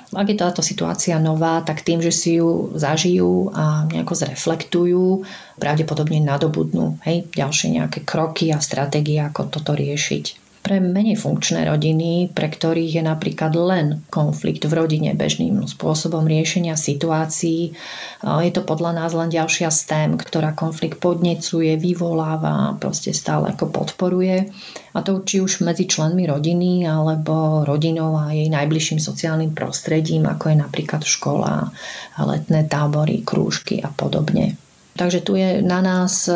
ak 0.08 0.26
je 0.26 0.40
táto 0.40 0.64
situácia 0.64 1.20
nová, 1.20 1.61
tak 1.61 1.85
tým, 1.85 2.00
že 2.00 2.12
si 2.12 2.40
ju 2.40 2.73
zažijú 2.73 3.52
a 3.52 3.85
nejako 3.92 4.14
zreflektujú, 4.16 5.23
pravdepodobne 5.61 6.25
nadobudnú 6.25 6.97
hej, 7.04 7.28
ďalšie 7.28 7.76
nejaké 7.76 8.08
kroky 8.08 8.49
a 8.49 8.58
stratégie, 8.58 9.20
ako 9.20 9.52
toto 9.52 9.76
riešiť 9.76 10.48
pre 10.68 10.84
menej 10.84 11.16
funkčné 11.16 11.64
rodiny, 11.64 12.28
pre 12.37 12.52
ktorých 12.52 13.00
je 13.00 13.02
napríklad 13.08 13.56
len 13.56 14.04
konflikt 14.12 14.68
v 14.68 14.76
rodine 14.76 15.16
bežným 15.16 15.64
spôsobom 15.64 16.28
riešenia 16.28 16.76
situácií. 16.76 17.72
Je 18.20 18.50
to 18.52 18.60
podľa 18.68 19.00
nás 19.00 19.16
len 19.16 19.32
ďalšia 19.32 19.72
z 19.72 19.80
tém, 19.88 20.10
ktorá 20.20 20.52
konflikt 20.52 21.00
podnecuje, 21.00 21.80
vyvoláva, 21.80 22.76
proste 22.76 23.16
stále 23.16 23.48
ako 23.56 23.72
podporuje. 23.72 24.52
A 24.92 25.00
to 25.00 25.25
či 25.25 25.40
už 25.40 25.64
medzi 25.64 25.88
členmi 25.88 26.28
rodiny 26.28 26.84
alebo 26.84 27.64
rodinou 27.64 28.12
a 28.20 28.37
jej 28.37 28.52
najbližším 28.52 29.00
sociálnym 29.00 29.56
prostredím, 29.56 30.28
ako 30.28 30.52
je 30.52 30.56
napríklad 30.60 31.00
škola, 31.00 31.72
letné 32.20 32.68
tábory, 32.68 33.25
krúžky 33.25 33.80
a 33.80 33.88
podobne. 33.88 34.67
Takže 34.99 35.21
tu 35.23 35.38
je 35.38 35.62
na 35.62 35.78
nás 35.78 36.26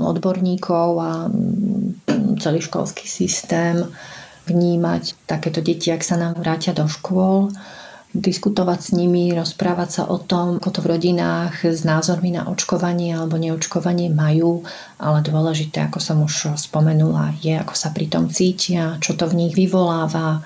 odborníkov 0.00 0.88
a 0.96 1.28
celý 2.40 2.64
školský 2.64 3.04
systém, 3.04 3.84
vnímať 4.46 5.26
takéto 5.26 5.60
deti, 5.60 5.90
ak 5.92 6.00
sa 6.06 6.16
nám 6.16 6.38
vrátia 6.38 6.72
do 6.72 6.86
škôl, 6.86 7.50
diskutovať 8.16 8.78
s 8.80 8.90
nimi, 8.96 9.32
rozprávať 9.36 9.88
sa 9.88 10.02
o 10.08 10.16
tom, 10.16 10.56
ako 10.58 10.68
to 10.72 10.80
v 10.82 10.90
rodinách 10.96 11.62
s 11.62 11.84
názormi 11.84 12.32
na 12.32 12.48
očkovanie 12.48 13.14
alebo 13.14 13.36
neočkovanie 13.36 14.08
majú, 14.10 14.64
ale 14.96 15.20
dôležité, 15.20 15.86
ako 15.86 15.98
som 16.00 16.24
už 16.24 16.56
spomenula, 16.56 17.36
je, 17.44 17.54
ako 17.54 17.74
sa 17.76 17.92
pri 17.92 18.08
tom 18.08 18.32
cítia, 18.32 18.96
čo 18.98 19.14
to 19.14 19.28
v 19.28 19.46
nich 19.46 19.52
vyvoláva, 19.52 20.40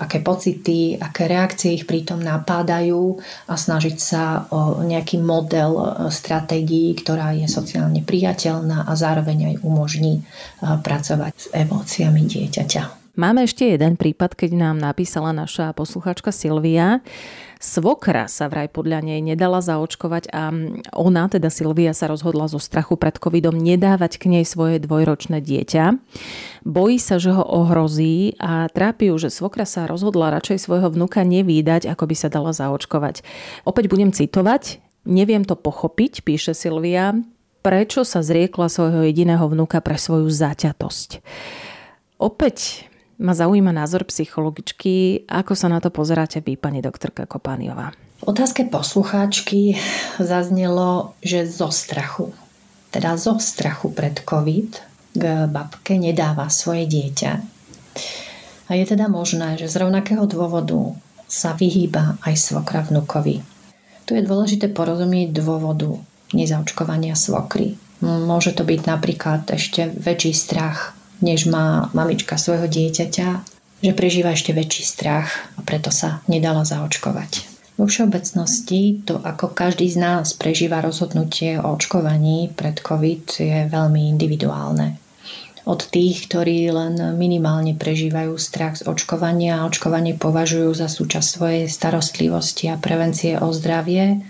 aké 0.00 0.22
pocity, 0.24 0.96
aké 0.96 1.28
reakcie 1.28 1.76
ich 1.76 1.84
pritom 1.84 2.22
napádajú 2.22 3.20
a 3.50 3.54
snažiť 3.58 3.96
sa 4.00 4.48
o 4.48 4.80
nejaký 4.80 5.20
model 5.20 5.76
e, 5.76 5.84
stratégií, 6.08 6.96
ktorá 6.96 7.36
je 7.36 7.50
sociálne 7.50 8.00
priateľná 8.00 8.88
a 8.88 8.92
zároveň 8.96 9.52
aj 9.52 9.54
umožní 9.60 10.14
e, 10.18 10.22
pracovať 10.62 11.32
s 11.36 11.46
emóciami 11.52 12.22
dieťaťa. 12.24 13.03
Máme 13.14 13.46
ešte 13.46 13.70
jeden 13.70 13.94
prípad, 13.94 14.34
keď 14.34 14.58
nám 14.58 14.82
napísala 14.82 15.30
naša 15.30 15.70
posluchačka 15.70 16.34
Silvia. 16.34 16.98
Svokra 17.62 18.26
sa 18.26 18.50
vraj 18.50 18.66
podľa 18.66 19.06
nej 19.06 19.22
nedala 19.22 19.62
zaočkovať 19.62 20.34
a 20.34 20.50
ona, 20.98 21.30
teda 21.30 21.46
Silvia, 21.46 21.94
sa 21.94 22.10
rozhodla 22.10 22.50
zo 22.50 22.58
strachu 22.58 22.98
pred 22.98 23.14
covidom 23.14 23.54
nedávať 23.54 24.18
k 24.18 24.34
nej 24.34 24.42
svoje 24.42 24.82
dvojročné 24.82 25.38
dieťa. 25.38 25.94
Bojí 26.66 26.98
sa, 26.98 27.22
že 27.22 27.30
ho 27.30 27.46
ohrozí 27.46 28.34
a 28.42 28.66
trápi 28.66 29.14
ju, 29.14 29.22
že 29.22 29.30
svokra 29.30 29.62
sa 29.62 29.86
rozhodla 29.86 30.34
radšej 30.34 30.66
svojho 30.66 30.90
vnuka 30.90 31.22
nevídať, 31.22 31.86
ako 31.86 32.10
by 32.10 32.16
sa 32.18 32.26
dala 32.26 32.50
zaočkovať. 32.50 33.22
Opäť 33.62 33.94
budem 33.94 34.10
citovať. 34.10 34.82
Neviem 35.06 35.46
to 35.46 35.54
pochopiť, 35.54 36.26
píše 36.26 36.50
Silvia, 36.50 37.14
prečo 37.62 38.02
sa 38.02 38.26
zriekla 38.26 38.66
svojho 38.66 39.06
jediného 39.06 39.46
vnuka 39.46 39.78
pre 39.78 40.02
svoju 40.02 40.26
zaťatosť. 40.26 41.22
Opäť 42.18 42.90
ma 43.24 43.32
zaujíma 43.32 43.72
názor 43.72 44.04
psychologičky. 44.04 45.24
Ako 45.24 45.56
sa 45.56 45.72
na 45.72 45.80
to 45.80 45.88
pozeráte 45.88 46.44
vy, 46.44 46.60
pani 46.60 46.84
doktorka 46.84 47.24
Kopániová? 47.24 47.96
V 48.20 48.24
otázke 48.28 48.68
poslucháčky 48.68 49.80
zaznelo, 50.20 51.16
že 51.24 51.48
zo 51.48 51.72
strachu, 51.72 52.36
teda 52.92 53.16
zo 53.16 53.40
strachu 53.40 53.90
pred 53.96 54.20
COVID 54.20 54.70
k 55.16 55.22
babke 55.48 55.96
nedáva 55.96 56.52
svoje 56.52 56.84
dieťa. 56.84 57.32
A 58.68 58.70
je 58.76 58.84
teda 58.84 59.08
možné, 59.08 59.56
že 59.56 59.72
z 59.72 59.80
rovnakého 59.80 60.24
dôvodu 60.28 60.96
sa 61.28 61.56
vyhýba 61.56 62.20
aj 62.24 62.34
svokra 62.36 62.84
vnukovi. 62.84 63.40
Tu 64.04 64.10
je 64.20 64.22
dôležité 64.24 64.68
porozumieť 64.68 65.32
dôvodu 65.32 65.96
nezaočkovania 66.36 67.16
svokry. 67.16 67.80
Môže 68.04 68.52
to 68.52 68.68
byť 68.68 68.80
napríklad 68.84 69.48
ešte 69.48 69.88
väčší 69.88 70.32
strach 70.36 70.92
než 71.24 71.48
má 71.48 71.88
mamička 71.96 72.36
svojho 72.36 72.68
dieťaťa, 72.68 73.28
že 73.80 73.92
prežíva 73.96 74.36
ešte 74.36 74.52
väčší 74.52 74.84
strach 74.84 75.32
a 75.56 75.64
preto 75.64 75.88
sa 75.88 76.20
nedala 76.28 76.68
zaočkovať. 76.68 77.56
Vo 77.74 77.90
všeobecnosti 77.90 79.02
to, 79.02 79.18
ako 79.18 79.50
každý 79.50 79.90
z 79.90 79.98
nás 79.98 80.36
prežíva 80.36 80.78
rozhodnutie 80.78 81.58
o 81.58 81.74
očkovaní 81.74 82.54
pred 82.54 82.78
COVID, 82.78 83.24
je 83.40 83.58
veľmi 83.66 84.14
individuálne. 84.14 85.00
Od 85.64 85.80
tých, 85.80 86.28
ktorí 86.28 86.68
len 86.70 87.00
minimálne 87.16 87.72
prežívajú 87.74 88.36
strach 88.36 88.78
z 88.78 88.86
očkovania 88.86 89.58
a 89.58 89.66
očkovanie 89.66 90.14
považujú 90.14 90.70
za 90.76 90.92
súčasť 90.92 91.28
svojej 91.40 91.64
starostlivosti 91.66 92.68
a 92.68 92.76
prevencie 92.76 93.40
o 93.40 93.48
zdravie, 93.50 94.22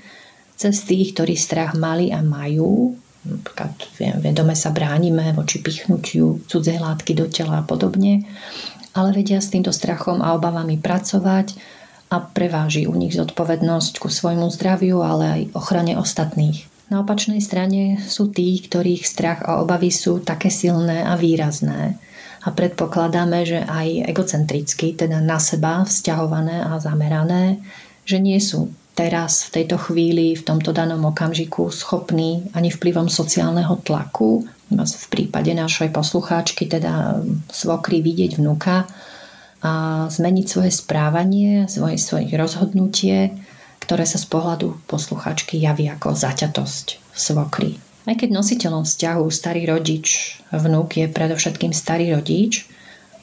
cez 0.54 0.86
tých, 0.86 1.12
ktorí 1.18 1.34
strach 1.34 1.74
mali 1.74 2.14
a 2.14 2.22
majú 2.22 2.94
napríklad 3.24 3.72
vedome 4.20 4.54
sa 4.54 4.70
bránime 4.70 5.32
voči 5.32 5.64
pichnutiu 5.64 6.44
cudzej 6.44 6.78
látky 6.78 7.16
do 7.16 7.26
tela 7.26 7.60
a 7.60 7.66
podobne, 7.66 8.28
ale 8.94 9.10
vedia 9.10 9.42
s 9.42 9.50
týmto 9.50 9.74
strachom 9.74 10.22
a 10.22 10.36
obavami 10.36 10.78
pracovať 10.78 11.56
a 12.14 12.22
preváži 12.22 12.86
u 12.86 12.94
nich 12.94 13.16
zodpovednosť 13.16 13.98
ku 13.98 14.06
svojmu 14.06 14.46
zdraviu, 14.54 15.02
ale 15.02 15.24
aj 15.24 15.42
ochrane 15.58 15.98
ostatných. 15.98 16.68
Na 16.92 17.00
opačnej 17.00 17.40
strane 17.40 17.98
sú 17.98 18.28
tí, 18.30 18.60
ktorých 18.60 19.02
strach 19.08 19.40
a 19.42 19.58
obavy 19.64 19.88
sú 19.88 20.20
také 20.20 20.52
silné 20.52 21.02
a 21.02 21.16
výrazné. 21.16 21.96
A 22.44 22.52
predpokladáme, 22.52 23.40
že 23.48 23.64
aj 23.64 24.14
egocentricky, 24.14 24.92
teda 24.92 25.18
na 25.24 25.40
seba 25.40 25.80
vzťahované 25.80 26.60
a 26.60 26.76
zamerané, 26.76 27.64
že 28.04 28.20
nie 28.20 28.36
sú 28.36 28.68
teraz, 28.94 29.50
v 29.50 29.60
tejto 29.60 29.76
chvíli, 29.76 30.38
v 30.38 30.46
tomto 30.46 30.70
danom 30.70 31.02
okamžiku 31.10 31.68
schopní 31.68 32.46
ani 32.54 32.70
vplyvom 32.70 33.10
sociálneho 33.10 33.76
tlaku, 33.82 34.46
v 34.70 35.06
prípade 35.10 35.52
našej 35.54 35.92
poslucháčky, 35.92 36.66
teda 36.66 37.20
svokry 37.52 38.00
vidieť 38.00 38.40
vnuka 38.40 38.86
a 39.64 39.72
zmeniť 40.08 40.46
svoje 40.48 40.72
správanie, 40.72 41.70
svoje, 41.70 42.00
svoje 42.00 42.32
rozhodnutie, 42.34 43.34
ktoré 43.84 44.08
sa 44.08 44.16
z 44.16 44.26
pohľadu 44.30 44.88
poslucháčky 44.88 45.60
javí 45.60 45.90
ako 45.92 46.16
zaťatosť 46.16 47.12
svokry. 47.12 47.76
Aj 48.04 48.16
keď 48.16 48.36
nositeľom 48.36 48.84
vzťahu 48.84 49.24
starý 49.28 49.64
rodič, 49.68 50.36
vnúk 50.52 51.00
je 51.00 51.06
predovšetkým 51.08 51.72
starý 51.72 52.12
rodič, 52.12 52.68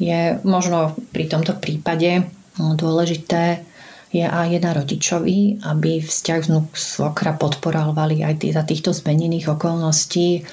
je 0.01 0.41
možno 0.41 0.97
pri 1.13 1.29
tomto 1.29 1.53
prípade 1.61 2.25
dôležité 2.57 3.61
je 4.11 4.27
aj 4.27 4.59
na 4.59 4.71
rodičovi, 4.75 5.63
aby 5.63 6.03
vzťah 6.03 6.39
vnúk 6.51 6.75
svokra 6.75 7.35
podporovali 7.35 8.27
aj 8.27 8.51
za 8.51 8.63
týchto 8.67 8.91
zmenených 8.91 9.55
okolností 9.55 10.43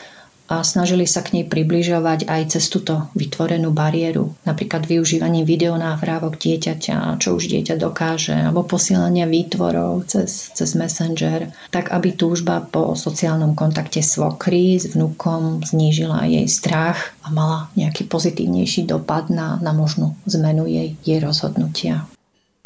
a 0.48 0.64
snažili 0.64 1.04
sa 1.04 1.20
k 1.20 1.36
nej 1.36 1.44
približovať 1.44 2.24
aj 2.24 2.56
cez 2.56 2.72
túto 2.72 3.12
vytvorenú 3.12 3.68
bariéru. 3.68 4.32
Napríklad 4.48 4.88
využívaním 4.88 5.44
videonáhrávok 5.44 6.40
dieťaťa, 6.40 7.20
čo 7.20 7.36
už 7.36 7.52
dieťa 7.52 7.76
dokáže, 7.76 8.32
alebo 8.32 8.64
posielania 8.64 9.28
výtvorov 9.28 10.08
cez, 10.08 10.48
cez 10.56 10.72
Messenger, 10.72 11.52
tak 11.68 11.92
aby 11.92 12.16
túžba 12.16 12.64
po 12.64 12.96
sociálnom 12.96 13.52
kontakte 13.52 14.00
svokry 14.00 14.80
s 14.80 14.96
vnúkom 14.96 15.60
znížila 15.68 16.24
jej 16.24 16.48
strach 16.48 17.12
a 17.20 17.28
mala 17.28 17.68
nejaký 17.76 18.08
pozitívnejší 18.08 18.88
dopad 18.88 19.28
na, 19.28 19.60
na 19.60 19.76
možnú 19.76 20.16
zmenu 20.24 20.64
jej, 20.64 20.96
jej 21.04 21.20
rozhodnutia. 21.20 22.08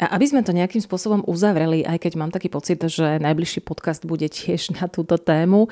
A 0.03 0.19
aby 0.19 0.27
sme 0.27 0.43
to 0.43 0.51
nejakým 0.51 0.83
spôsobom 0.83 1.23
uzavreli, 1.23 1.87
aj 1.87 2.03
keď 2.03 2.13
mám 2.19 2.27
taký 2.27 2.51
pocit, 2.51 2.83
že 2.83 3.23
najbližší 3.23 3.63
podcast 3.63 4.03
bude 4.03 4.27
tiež 4.27 4.75
na 4.75 4.91
túto 4.91 5.15
tému, 5.15 5.71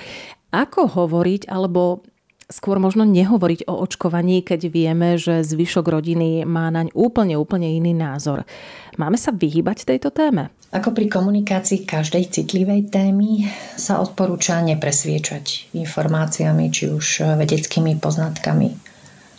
ako 0.55 0.87
hovoriť, 0.87 1.51
alebo 1.51 1.99
skôr 2.47 2.79
možno 2.79 3.03
nehovoriť 3.03 3.67
o 3.67 3.75
očkovaní, 3.83 4.39
keď 4.39 4.71
vieme, 4.71 5.19
že 5.19 5.43
zvyšok 5.43 5.83
rodiny 5.83 6.47
má 6.47 6.71
naň 6.71 6.95
úplne, 6.95 7.35
úplne 7.35 7.75
iný 7.75 7.91
názor. 7.91 8.47
Máme 8.95 9.19
sa 9.19 9.35
vyhýbať 9.35 9.83
tejto 9.83 10.15
téme? 10.15 10.47
Ako 10.71 10.95
pri 10.95 11.11
komunikácii 11.11 11.83
každej 11.83 12.31
citlivej 12.31 12.87
témy 12.87 13.51
sa 13.75 13.99
odporúča 13.99 14.63
nepresviečať 14.63 15.75
informáciami 15.75 16.71
či 16.71 16.87
už 16.87 17.35
vedeckými 17.35 17.99
poznatkami. 17.99 18.90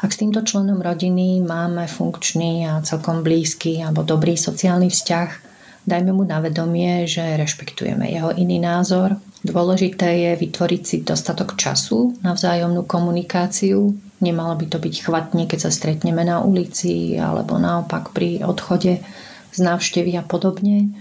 Ak 0.02 0.10
s 0.10 0.18
týmto 0.18 0.42
členom 0.42 0.82
rodiny 0.82 1.38
máme 1.46 1.86
funkčný 1.86 2.66
a 2.66 2.82
celkom 2.82 3.22
blízky 3.22 3.78
alebo 3.78 4.02
dobrý 4.02 4.34
sociálny 4.34 4.90
vzťah, 4.90 5.52
Dajme 5.82 6.14
mu 6.14 6.22
na 6.22 6.38
vedomie, 6.38 7.10
že 7.10 7.34
rešpektujeme 7.34 8.06
jeho 8.06 8.30
iný 8.38 8.62
názor. 8.62 9.18
Dôležité 9.42 10.14
je 10.14 10.30
vytvoriť 10.38 10.82
si 10.86 10.96
dostatok 11.02 11.58
času 11.58 12.14
na 12.22 12.38
vzájomnú 12.38 12.86
komunikáciu. 12.86 13.90
Nemalo 14.22 14.54
by 14.54 14.70
to 14.70 14.78
byť 14.78 14.94
chvatne, 15.02 15.50
keď 15.50 15.66
sa 15.66 15.74
stretneme 15.74 16.22
na 16.22 16.38
ulici 16.38 17.18
alebo 17.18 17.58
naopak 17.58 18.14
pri 18.14 18.46
odchode 18.46 19.02
z 19.50 19.58
návštevy 19.58 20.14
a 20.14 20.22
podobne. 20.22 20.94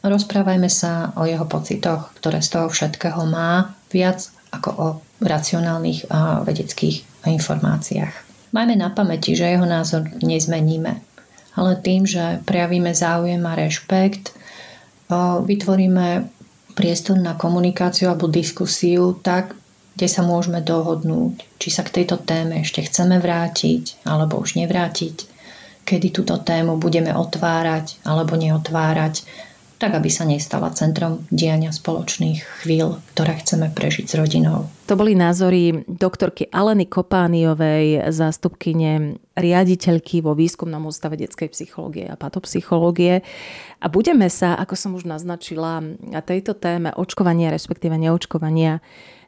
Rozprávajme 0.00 0.72
sa 0.72 1.12
o 1.20 1.28
jeho 1.28 1.44
pocitoch, 1.44 2.08
ktoré 2.16 2.40
z 2.40 2.56
toho 2.56 2.72
všetkého 2.72 3.20
má, 3.28 3.76
viac 3.92 4.32
ako 4.48 4.70
o 4.80 4.86
racionálnych 5.20 6.08
a 6.08 6.40
vedeckých 6.40 7.04
informáciách. 7.28 8.25
Majme 8.54 8.76
na 8.78 8.90
pamäti, 8.90 9.34
že 9.34 9.48
jeho 9.48 9.66
názor 9.66 10.06
nezmeníme 10.22 11.06
ale 11.56 11.80
tým, 11.80 12.04
že 12.04 12.44
prejavíme 12.44 12.92
záujem 12.92 13.40
a 13.48 13.56
rešpekt, 13.56 14.36
vytvoríme 15.42 16.28
priestor 16.76 17.16
na 17.16 17.32
komunikáciu 17.32 18.12
alebo 18.12 18.28
diskusiu 18.28 19.16
tak, 19.16 19.56
kde 19.96 20.08
sa 20.12 20.20
môžeme 20.20 20.60
dohodnúť, 20.60 21.40
či 21.56 21.68
sa 21.72 21.80
k 21.80 22.04
tejto 22.04 22.20
téme 22.20 22.60
ešte 22.60 22.84
chceme 22.84 23.16
vrátiť 23.16 24.04
alebo 24.04 24.36
už 24.36 24.60
nevrátiť, 24.60 25.16
kedy 25.88 26.12
túto 26.12 26.36
tému 26.36 26.76
budeme 26.76 27.16
otvárať 27.16 28.04
alebo 28.04 28.36
neotvárať 28.36 29.24
tak 29.76 29.92
aby 29.92 30.08
sa 30.08 30.24
nestala 30.24 30.72
centrom 30.72 31.28
diania 31.28 31.68
spoločných 31.68 32.64
chvíľ, 32.64 32.96
ktoré 33.12 33.36
chceme 33.44 33.68
prežiť 33.68 34.08
s 34.08 34.14
rodinou. 34.16 34.72
To 34.88 34.96
boli 34.96 35.12
názory 35.12 35.84
doktorky 35.84 36.48
Aleny 36.48 36.88
Kopániovej, 36.88 38.08
zástupkyne 38.08 39.20
riaditeľky 39.36 40.24
vo 40.24 40.32
výskumnom 40.32 40.88
ústave 40.88 41.20
detskej 41.20 41.52
psychológie 41.52 42.08
a 42.08 42.16
patopsychológie. 42.16 43.20
A 43.82 43.86
budeme 43.92 44.32
sa, 44.32 44.56
ako 44.56 44.74
som 44.78 44.90
už 44.96 45.04
naznačila, 45.04 45.84
na 46.00 46.24
tejto 46.24 46.56
téme 46.56 46.96
očkovania, 46.96 47.52
respektíve 47.52 48.00
neočkovania 48.00 48.80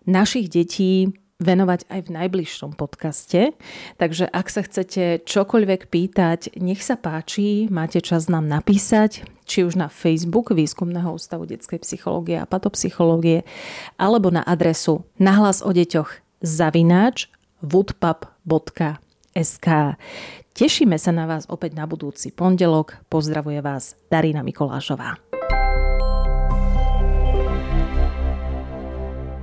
našich 0.09 0.49
detí 0.49 1.13
venovať 1.39 1.87
aj 1.87 2.11
v 2.11 2.15
najbližšom 2.19 2.75
podcaste. 2.75 3.55
Takže 3.95 4.27
ak 4.27 4.47
sa 4.51 4.67
chcete 4.67 5.23
čokoľvek 5.23 5.87
pýtať, 5.87 6.59
nech 6.59 6.83
sa 6.83 6.99
páči, 6.99 7.71
máte 7.71 8.03
čas 8.03 8.27
nám 8.27 8.51
napísať, 8.51 9.23
či 9.47 9.63
už 9.63 9.79
na 9.79 9.87
Facebook 9.87 10.51
Výskumného 10.51 11.15
ústavu 11.15 11.47
detskej 11.47 11.79
psychológie 11.87 12.43
a 12.43 12.51
patopsychológie, 12.51 13.47
alebo 13.95 14.35
na 14.35 14.43
adresu 14.43 15.07
nahlas 15.23 15.63
o 15.63 15.71
deťoch 15.71 16.43
zavináč 16.43 17.31
woodpub.sk. 17.63 19.67
Tešíme 20.59 20.99
sa 20.99 21.15
na 21.15 21.31
vás 21.31 21.47
opäť 21.47 21.79
na 21.79 21.87
budúci 21.87 22.35
pondelok. 22.35 22.99
Pozdravuje 23.07 23.63
vás 23.63 23.95
Darina 24.11 24.43
Mikolášová. 24.43 25.28